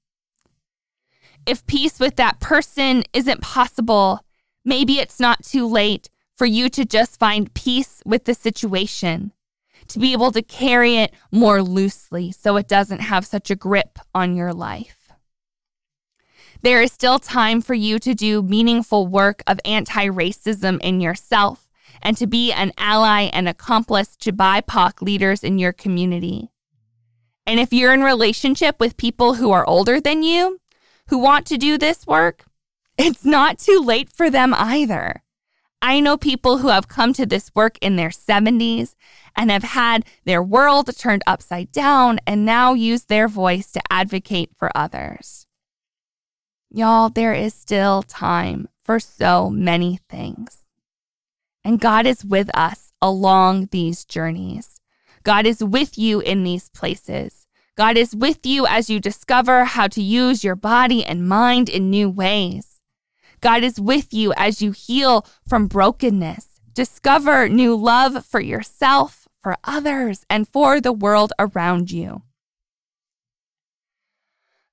If 1.46 1.66
peace 1.66 1.98
with 1.98 2.16
that 2.16 2.40
person 2.40 3.02
isn't 3.12 3.40
possible, 3.40 4.20
maybe 4.64 4.98
it's 4.98 5.18
not 5.18 5.44
too 5.44 5.66
late 5.66 6.10
for 6.36 6.46
you 6.46 6.68
to 6.70 6.84
just 6.84 7.18
find 7.18 7.52
peace 7.54 8.02
with 8.06 8.24
the 8.24 8.34
situation, 8.34 9.32
to 9.88 9.98
be 9.98 10.12
able 10.12 10.32
to 10.32 10.42
carry 10.42 10.96
it 10.96 11.12
more 11.30 11.62
loosely 11.62 12.32
so 12.32 12.56
it 12.56 12.68
doesn't 12.68 13.00
have 13.00 13.26
such 13.26 13.50
a 13.50 13.56
grip 13.56 13.98
on 14.14 14.36
your 14.36 14.52
life. 14.52 14.96
There 16.62 16.82
is 16.82 16.92
still 16.92 17.18
time 17.18 17.62
for 17.62 17.74
you 17.74 17.98
to 18.00 18.14
do 18.14 18.42
meaningful 18.42 19.06
work 19.06 19.42
of 19.46 19.60
anti 19.64 20.06
racism 20.06 20.78
in 20.82 21.00
yourself 21.00 21.70
and 22.02 22.16
to 22.18 22.26
be 22.26 22.52
an 22.52 22.72
ally 22.76 23.22
and 23.32 23.48
accomplice 23.48 24.14
to 24.16 24.32
BIPOC 24.32 25.00
leaders 25.00 25.42
in 25.42 25.58
your 25.58 25.72
community. 25.72 26.50
And 27.50 27.58
if 27.58 27.72
you're 27.72 27.92
in 27.92 28.04
relationship 28.04 28.78
with 28.78 28.96
people 28.96 29.34
who 29.34 29.50
are 29.50 29.66
older 29.66 30.00
than 30.00 30.22
you, 30.22 30.60
who 31.08 31.18
want 31.18 31.46
to 31.46 31.58
do 31.58 31.76
this 31.76 32.06
work, 32.06 32.44
it's 32.96 33.24
not 33.24 33.58
too 33.58 33.80
late 33.84 34.08
for 34.08 34.30
them 34.30 34.54
either. 34.56 35.24
I 35.82 35.98
know 35.98 36.16
people 36.16 36.58
who 36.58 36.68
have 36.68 36.86
come 36.86 37.12
to 37.14 37.26
this 37.26 37.50
work 37.52 37.76
in 37.80 37.96
their 37.96 38.10
70s 38.10 38.94
and 39.34 39.50
have 39.50 39.64
had 39.64 40.04
their 40.24 40.40
world 40.40 40.96
turned 40.96 41.24
upside 41.26 41.72
down 41.72 42.20
and 42.24 42.46
now 42.46 42.74
use 42.74 43.06
their 43.06 43.26
voice 43.26 43.72
to 43.72 43.82
advocate 43.90 44.52
for 44.56 44.70
others. 44.72 45.48
Y'all, 46.70 47.08
there 47.08 47.34
is 47.34 47.52
still 47.52 48.04
time 48.04 48.68
for 48.80 49.00
so 49.00 49.50
many 49.50 49.98
things. 50.08 50.66
And 51.64 51.80
God 51.80 52.06
is 52.06 52.24
with 52.24 52.48
us 52.56 52.92
along 53.02 53.70
these 53.72 54.04
journeys. 54.04 54.80
God 55.24 55.46
is 55.46 55.64
with 55.64 55.98
you 55.98 56.20
in 56.20 56.44
these 56.44 56.68
places. 56.68 57.39
God 57.76 57.96
is 57.96 58.14
with 58.14 58.44
you 58.44 58.66
as 58.66 58.90
you 58.90 59.00
discover 59.00 59.64
how 59.64 59.88
to 59.88 60.02
use 60.02 60.44
your 60.44 60.56
body 60.56 61.04
and 61.04 61.28
mind 61.28 61.68
in 61.68 61.88
new 61.88 62.10
ways. 62.10 62.80
God 63.40 63.64
is 63.64 63.80
with 63.80 64.12
you 64.12 64.34
as 64.36 64.60
you 64.60 64.72
heal 64.72 65.26
from 65.48 65.66
brokenness, 65.66 66.60
discover 66.74 67.48
new 67.48 67.74
love 67.74 68.24
for 68.26 68.40
yourself, 68.40 69.28
for 69.40 69.56
others, 69.64 70.26
and 70.28 70.46
for 70.46 70.80
the 70.80 70.92
world 70.92 71.32
around 71.38 71.90
you. 71.90 72.22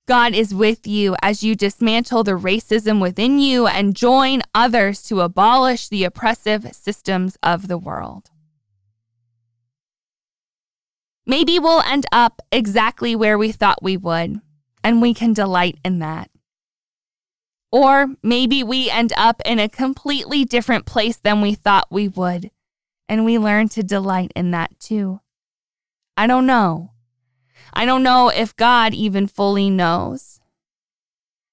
God 0.08 0.34
is 0.34 0.56
with 0.56 0.88
you 0.88 1.18
as 1.22 1.44
you 1.44 1.54
dismantle 1.54 2.24
the 2.24 2.32
racism 2.32 3.02
within 3.02 3.40
you 3.40 3.68
and 3.68 3.96
join 3.96 4.42
others 4.56 5.04
to 5.04 5.20
abolish 5.20 5.90
the 5.90 6.06
oppressive 6.06 6.74
systems 6.74 7.38
of 7.44 7.68
the 7.68 7.78
world. 7.78 8.30
Maybe 11.30 11.60
we'll 11.60 11.82
end 11.82 12.06
up 12.10 12.42
exactly 12.54 13.14
where 13.14 13.38
we 13.38 13.52
thought 13.52 13.84
we 13.84 13.98
would, 13.98 14.40
and 14.82 15.02
we 15.02 15.14
can 15.14 15.34
delight 15.34 15.78
in 15.84 16.00
that. 16.00 16.32
Or 17.70 18.16
maybe 18.24 18.64
we 18.64 18.90
end 18.90 19.12
up 19.18 19.42
in 19.44 19.60
a 19.60 19.68
completely 19.68 20.46
different 20.46 20.86
place 20.86 21.18
than 21.18 21.42
we 21.42 21.54
thought 21.54 21.92
we 21.92 22.08
would, 22.08 22.50
and 23.10 23.26
we 23.26 23.38
learn 23.38 23.68
to 23.70 23.84
delight 23.84 24.32
in 24.38 24.52
that 24.52 24.80
too. 24.80 25.20
I 26.16 26.28
don't 26.28 26.46
know. 26.46 26.92
I 27.74 27.86
don't 27.86 28.04
know 28.04 28.30
if 28.30 28.56
God 28.56 28.94
even 28.94 29.28
fully 29.28 29.70
knows. 29.70 30.40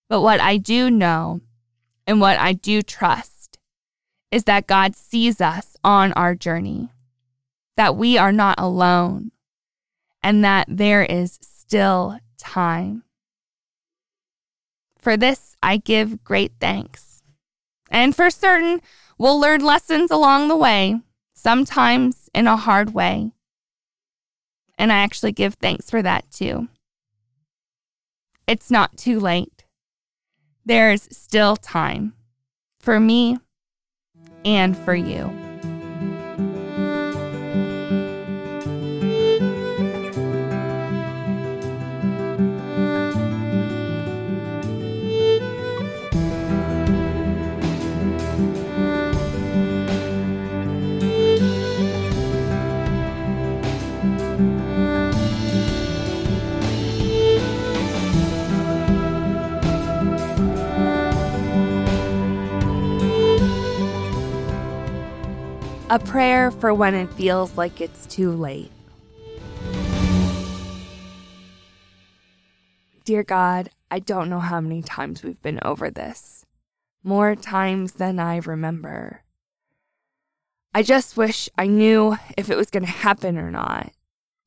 But 0.08 0.20
what 0.20 0.38
I 0.38 0.56
do 0.56 0.88
know 0.88 1.40
and 2.06 2.20
what 2.20 2.38
I 2.38 2.52
do 2.52 2.80
trust 2.80 3.58
is 4.30 4.44
that 4.44 4.68
God 4.68 4.94
sees 4.94 5.40
us 5.40 5.76
on 5.82 6.12
our 6.12 6.36
journey, 6.36 6.90
that 7.76 7.96
we 7.96 8.16
are 8.16 8.32
not 8.32 8.54
alone, 8.58 9.32
and 10.24 10.42
that 10.42 10.66
there 10.68 11.04
is 11.04 11.38
still 11.42 12.18
time. 12.38 13.04
For 14.98 15.18
this, 15.18 15.54
I 15.62 15.76
give 15.76 16.24
great 16.24 16.52
thanks. 16.58 17.22
And 17.90 18.16
for 18.16 18.30
certain, 18.30 18.80
we'll 19.18 19.38
learn 19.38 19.62
lessons 19.62 20.10
along 20.10 20.48
the 20.48 20.56
way, 20.56 21.02
sometimes 21.34 22.30
in 22.34 22.46
a 22.46 22.56
hard 22.56 22.94
way. 22.94 23.32
And 24.78 24.90
I 24.90 24.96
actually 24.96 25.32
give 25.32 25.54
thanks 25.54 25.90
for 25.90 26.00
that 26.00 26.30
too. 26.30 26.68
It's 28.48 28.70
not 28.70 28.96
too 28.96 29.20
late. 29.20 29.64
There's 30.64 31.06
still 31.14 31.54
time 31.56 32.14
for 32.80 32.98
me 32.98 33.36
and 34.42 34.74
for 34.74 34.94
you. 34.94 35.43
A 65.94 65.98
prayer 66.00 66.50
for 66.50 66.74
when 66.74 66.92
it 66.92 67.08
feels 67.12 67.56
like 67.56 67.80
it's 67.80 68.04
too 68.06 68.32
late. 68.32 68.72
Dear 73.04 73.22
God, 73.22 73.70
I 73.92 74.00
don't 74.00 74.28
know 74.28 74.40
how 74.40 74.60
many 74.60 74.82
times 74.82 75.22
we've 75.22 75.40
been 75.40 75.60
over 75.62 75.92
this. 75.92 76.44
More 77.04 77.36
times 77.36 77.92
than 77.92 78.18
I 78.18 78.38
remember. 78.38 79.22
I 80.74 80.82
just 80.82 81.16
wish 81.16 81.48
I 81.56 81.68
knew 81.68 82.16
if 82.36 82.50
it 82.50 82.56
was 82.56 82.70
going 82.70 82.84
to 82.84 82.90
happen 82.90 83.38
or 83.38 83.52
not. 83.52 83.92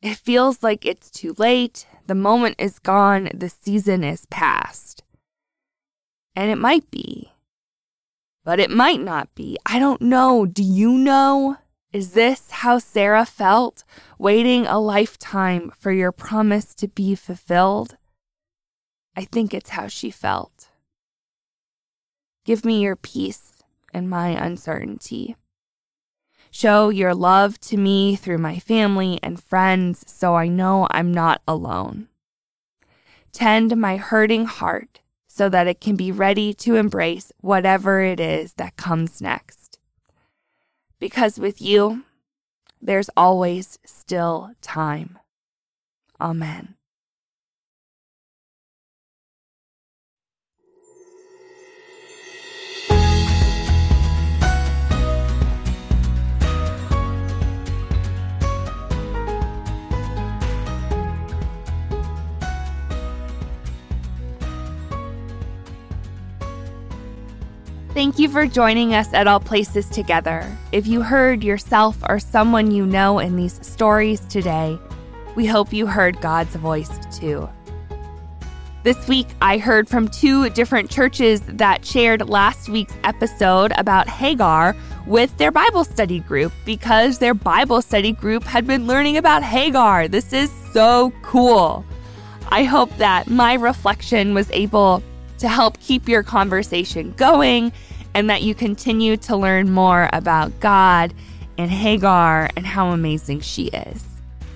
It 0.01 0.17
feels 0.17 0.62
like 0.62 0.86
it's 0.86 1.10
too 1.10 1.33
late. 1.38 1.88
The 2.07 2.15
moment 2.15 2.57
is 2.60 2.77
gone. 2.77 3.29
The 3.33 3.47
season 3.47 4.03
is 4.03 4.25
past. 4.25 5.01
And 6.36 6.51
it 6.51 6.57
might 6.57 6.91
be. 6.91 7.31
But 8.47 8.62
it 8.62 8.71
might 8.71 9.01
not 9.01 9.36
be. 9.36 9.57
I 9.65 9.77
don't 9.77 10.01
know. 10.01 10.45
Do 10.45 10.63
you 10.63 10.93
know? 10.93 11.57
Is 11.91 12.12
this 12.12 12.49
how 12.49 12.79
Sarah 12.79 13.25
felt, 13.25 13.83
waiting 14.17 14.65
a 14.65 14.79
lifetime 14.79 15.69
for 15.77 15.91
your 15.91 16.13
promise 16.13 16.73
to 16.75 16.88
be 16.88 17.13
fulfilled? 17.13 17.97
I 19.17 19.25
think 19.25 19.53
it's 19.53 19.71
how 19.71 19.88
she 19.88 20.10
felt. 20.12 20.69
Give 22.45 22.63
me 22.63 22.79
your 22.79 22.95
peace 22.95 23.63
and 23.93 24.10
my 24.10 24.29
uncertainty. 24.29 25.36
Show 26.49 26.88
your 26.88 27.13
love 27.13 27.60
to 27.67 27.75
me 27.75 28.15
through 28.15 28.38
my 28.38 28.60
family 28.60 29.19
and 29.21 29.43
friends 29.43 30.05
so 30.07 30.36
I 30.36 30.47
know 30.47 30.88
I'm 30.89 31.13
not 31.13 31.41
alone. 31.45 32.07
Tend 33.33 33.75
my 33.75 33.97
hurting 33.97 34.45
heart 34.45 35.01
so 35.38 35.50
that 35.50 35.67
it 35.67 35.80
can 35.80 35.95
be 35.95 36.12
ready 36.12 36.52
to 36.52 36.76
embrace 36.78 37.32
whatever 37.41 38.02
it 38.02 38.19
is 38.19 38.54
that 38.54 38.76
comes 38.76 39.21
next. 39.21 39.78
Because 41.00 41.38
with 41.39 41.62
you, 41.62 42.06
there's 42.82 43.12
always 43.15 43.78
still 43.86 44.54
time. 44.63 45.19
Amen. 46.19 46.76
Thank 67.97 68.19
you 68.19 68.29
for 68.29 68.45
joining 68.45 68.93
us 68.93 69.12
at 69.12 69.25
All 69.25 69.39
Places 69.39 69.89
Together. 69.89 70.55
If 70.71 70.86
you 70.86 71.01
heard 71.01 71.43
yourself 71.43 71.97
or 72.07 72.19
someone 72.19 72.69
you 72.69 72.86
know 72.86 73.17
in 73.17 73.36
these 73.36 73.60
stories 73.65 74.19
today, 74.27 74.77
we 75.33 75.47
hope 75.47 75.73
you 75.73 75.88
heard 75.88 76.21
God's 76.21 76.55
voice 76.57 76.91
too. 77.12 77.49
This 78.83 79.07
week, 79.07 79.25
I 79.41 79.57
heard 79.57 79.89
from 79.89 80.10
two 80.10 80.47
different 80.51 80.91
churches 80.91 81.41
that 81.47 81.83
shared 81.83 82.29
last 82.29 82.69
week's 82.69 82.93
episode 83.03 83.73
about 83.79 84.07
Hagar 84.07 84.75
with 85.07 85.36
their 85.39 85.49
Bible 85.49 85.83
study 85.83 86.19
group 86.19 86.53
because 86.65 87.17
their 87.17 87.33
Bible 87.33 87.81
study 87.81 88.12
group 88.12 88.43
had 88.43 88.67
been 88.67 88.86
learning 88.86 89.17
about 89.17 89.41
Hagar. 89.41 90.07
This 90.07 90.33
is 90.33 90.51
so 90.71 91.12
cool. 91.23 91.83
I 92.49 92.63
hope 92.63 92.95
that 92.97 93.27
my 93.27 93.55
reflection 93.55 94.36
was 94.36 94.51
able 94.51 95.01
to 95.39 95.47
help 95.47 95.80
keep 95.80 96.08
your 96.08 96.23
conversation 96.23 97.13
going 97.13 97.71
and 98.13 98.30
that 98.30 98.41
you 98.41 98.56
continue 98.56 99.17
to 99.17 99.36
learn 99.36 99.71
more 99.71 100.10
about 100.13 100.60
God 100.60 101.13
and 101.58 101.69
Hagar 101.69 102.50
and 102.56 102.65
how 102.65 102.89
amazing 102.89 103.41
she 103.41 103.67
is. 103.67 104.04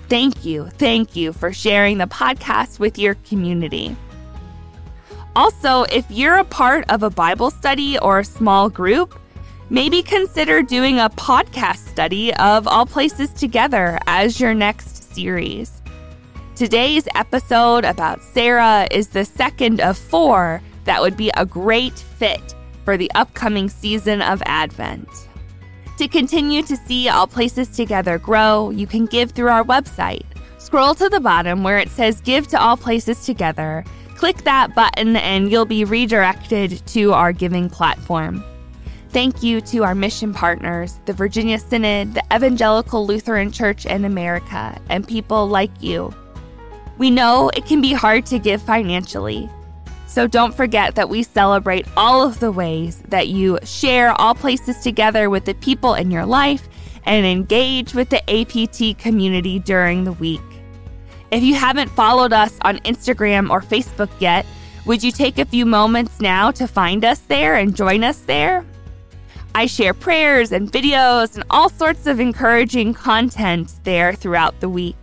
Thank 0.08 0.44
you. 0.44 0.68
Thank 0.78 1.16
you 1.16 1.32
for 1.32 1.52
sharing 1.52 1.98
the 1.98 2.06
podcast 2.06 2.78
with 2.78 2.98
your 2.98 3.14
community. 3.14 3.96
Also, 5.34 5.84
if 5.84 6.04
you're 6.10 6.36
a 6.36 6.44
part 6.44 6.84
of 6.90 7.02
a 7.02 7.08
Bible 7.10 7.50
study 7.50 7.98
or 7.98 8.18
a 8.18 8.24
small 8.24 8.68
group, 8.68 9.18
maybe 9.70 10.02
consider 10.02 10.60
doing 10.60 10.98
a 10.98 11.08
podcast 11.08 11.88
study 11.88 12.34
of 12.34 12.68
All 12.68 12.84
Places 12.84 13.32
Together 13.32 13.98
as 14.06 14.38
your 14.38 14.52
next 14.52 15.14
series. 15.14 15.80
Today's 16.54 17.08
episode 17.14 17.86
about 17.86 18.22
Sarah 18.22 18.86
is 18.90 19.08
the 19.08 19.24
second 19.24 19.80
of 19.80 19.96
four 19.96 20.60
that 20.84 21.00
would 21.00 21.16
be 21.16 21.30
a 21.36 21.46
great 21.46 21.98
fit 21.98 22.54
for 22.84 22.96
the 22.96 23.10
upcoming 23.14 23.68
season 23.68 24.22
of 24.22 24.42
Advent. 24.46 25.08
To 25.98 26.08
continue 26.08 26.62
to 26.62 26.76
see 26.76 27.08
All 27.08 27.26
Places 27.26 27.68
Together 27.68 28.18
grow, 28.18 28.70
you 28.70 28.86
can 28.86 29.06
give 29.06 29.30
through 29.30 29.50
our 29.50 29.64
website. 29.64 30.24
Scroll 30.58 30.94
to 30.94 31.08
the 31.08 31.20
bottom 31.20 31.62
where 31.62 31.78
it 31.78 31.90
says 31.90 32.20
Give 32.20 32.48
to 32.48 32.60
All 32.60 32.76
Places 32.76 33.24
Together. 33.24 33.84
Click 34.16 34.38
that 34.38 34.74
button 34.74 35.16
and 35.16 35.50
you'll 35.50 35.64
be 35.64 35.84
redirected 35.84 36.84
to 36.86 37.12
our 37.12 37.32
giving 37.32 37.68
platform. 37.68 38.42
Thank 39.10 39.42
you 39.42 39.60
to 39.60 39.84
our 39.84 39.94
mission 39.94 40.32
partners, 40.32 40.98
the 41.04 41.12
Virginia 41.12 41.58
Synod, 41.58 42.14
the 42.14 42.24
Evangelical 42.34 43.06
Lutheran 43.06 43.52
Church 43.52 43.84
in 43.84 44.06
America, 44.06 44.80
and 44.88 45.06
people 45.06 45.46
like 45.46 45.82
you. 45.82 46.14
We 46.96 47.10
know 47.10 47.50
it 47.54 47.66
can 47.66 47.82
be 47.82 47.92
hard 47.92 48.24
to 48.26 48.38
give 48.38 48.62
financially, 48.62 49.50
so 50.12 50.26
don't 50.26 50.54
forget 50.54 50.94
that 50.96 51.08
we 51.08 51.22
celebrate 51.22 51.86
all 51.96 52.22
of 52.22 52.38
the 52.38 52.52
ways 52.52 53.02
that 53.08 53.28
you 53.28 53.58
share 53.64 54.12
all 54.20 54.34
places 54.34 54.76
together 54.80 55.30
with 55.30 55.46
the 55.46 55.54
people 55.54 55.94
in 55.94 56.10
your 56.10 56.26
life 56.26 56.68
and 57.04 57.24
engage 57.24 57.94
with 57.94 58.10
the 58.10 58.22
APT 58.30 58.98
community 58.98 59.58
during 59.58 60.04
the 60.04 60.12
week. 60.12 60.42
If 61.30 61.42
you 61.42 61.54
haven't 61.54 61.88
followed 61.88 62.34
us 62.34 62.58
on 62.60 62.76
Instagram 62.80 63.48
or 63.48 63.62
Facebook 63.62 64.10
yet, 64.18 64.44
would 64.84 65.02
you 65.02 65.12
take 65.12 65.38
a 65.38 65.46
few 65.46 65.64
moments 65.64 66.20
now 66.20 66.50
to 66.50 66.68
find 66.68 67.06
us 67.06 67.20
there 67.20 67.54
and 67.54 67.74
join 67.74 68.04
us 68.04 68.18
there? 68.18 68.66
I 69.54 69.64
share 69.64 69.94
prayers 69.94 70.52
and 70.52 70.70
videos 70.70 71.36
and 71.36 71.44
all 71.48 71.70
sorts 71.70 72.06
of 72.06 72.20
encouraging 72.20 72.92
content 72.92 73.72
there 73.84 74.12
throughout 74.12 74.60
the 74.60 74.68
week. 74.68 74.96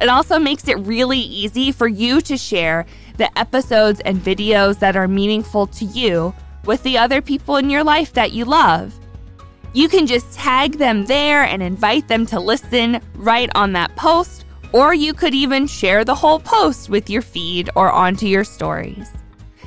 It 0.00 0.08
also 0.08 0.38
makes 0.38 0.66
it 0.66 0.78
really 0.78 1.18
easy 1.18 1.72
for 1.72 1.86
you 1.86 2.22
to 2.22 2.38
share 2.38 2.86
the 3.20 3.38
episodes 3.38 4.00
and 4.00 4.18
videos 4.18 4.78
that 4.78 4.96
are 4.96 5.06
meaningful 5.06 5.66
to 5.66 5.84
you 5.84 6.34
with 6.64 6.82
the 6.82 6.96
other 6.96 7.20
people 7.20 7.56
in 7.56 7.68
your 7.68 7.84
life 7.84 8.14
that 8.14 8.32
you 8.32 8.46
love. 8.46 8.98
You 9.74 9.88
can 9.90 10.06
just 10.06 10.32
tag 10.32 10.78
them 10.78 11.04
there 11.04 11.44
and 11.44 11.62
invite 11.62 12.08
them 12.08 12.24
to 12.26 12.40
listen 12.40 13.00
right 13.14 13.50
on 13.54 13.74
that 13.74 13.94
post, 13.94 14.46
or 14.72 14.94
you 14.94 15.12
could 15.12 15.34
even 15.34 15.66
share 15.66 16.02
the 16.02 16.14
whole 16.14 16.40
post 16.40 16.88
with 16.88 17.10
your 17.10 17.20
feed 17.20 17.68
or 17.76 17.92
onto 17.92 18.26
your 18.26 18.42
stories. 18.42 19.10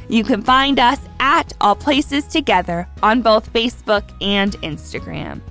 You 0.09 0.23
can 0.23 0.41
find 0.41 0.79
us 0.79 0.99
at 1.19 1.53
All 1.61 1.75
Places 1.75 2.25
Together 2.25 2.87
on 3.03 3.21
both 3.21 3.53
Facebook 3.53 4.03
and 4.19 4.53
Instagram. 4.63 5.41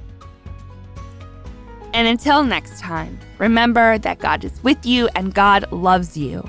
And 1.95 2.09
until 2.09 2.43
next 2.43 2.81
time, 2.81 3.17
remember 3.39 3.97
that 3.99 4.19
God 4.19 4.45
is 4.45 4.61
with 4.65 4.85
you 4.85 5.09
and 5.15 5.33
God 5.33 5.71
loves 5.71 6.17
you. 6.17 6.41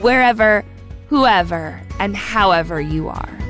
Wherever 0.00 0.64
whoever 1.08 1.80
and 1.98 2.16
however 2.16 2.80
you 2.80 3.08
are. 3.08 3.45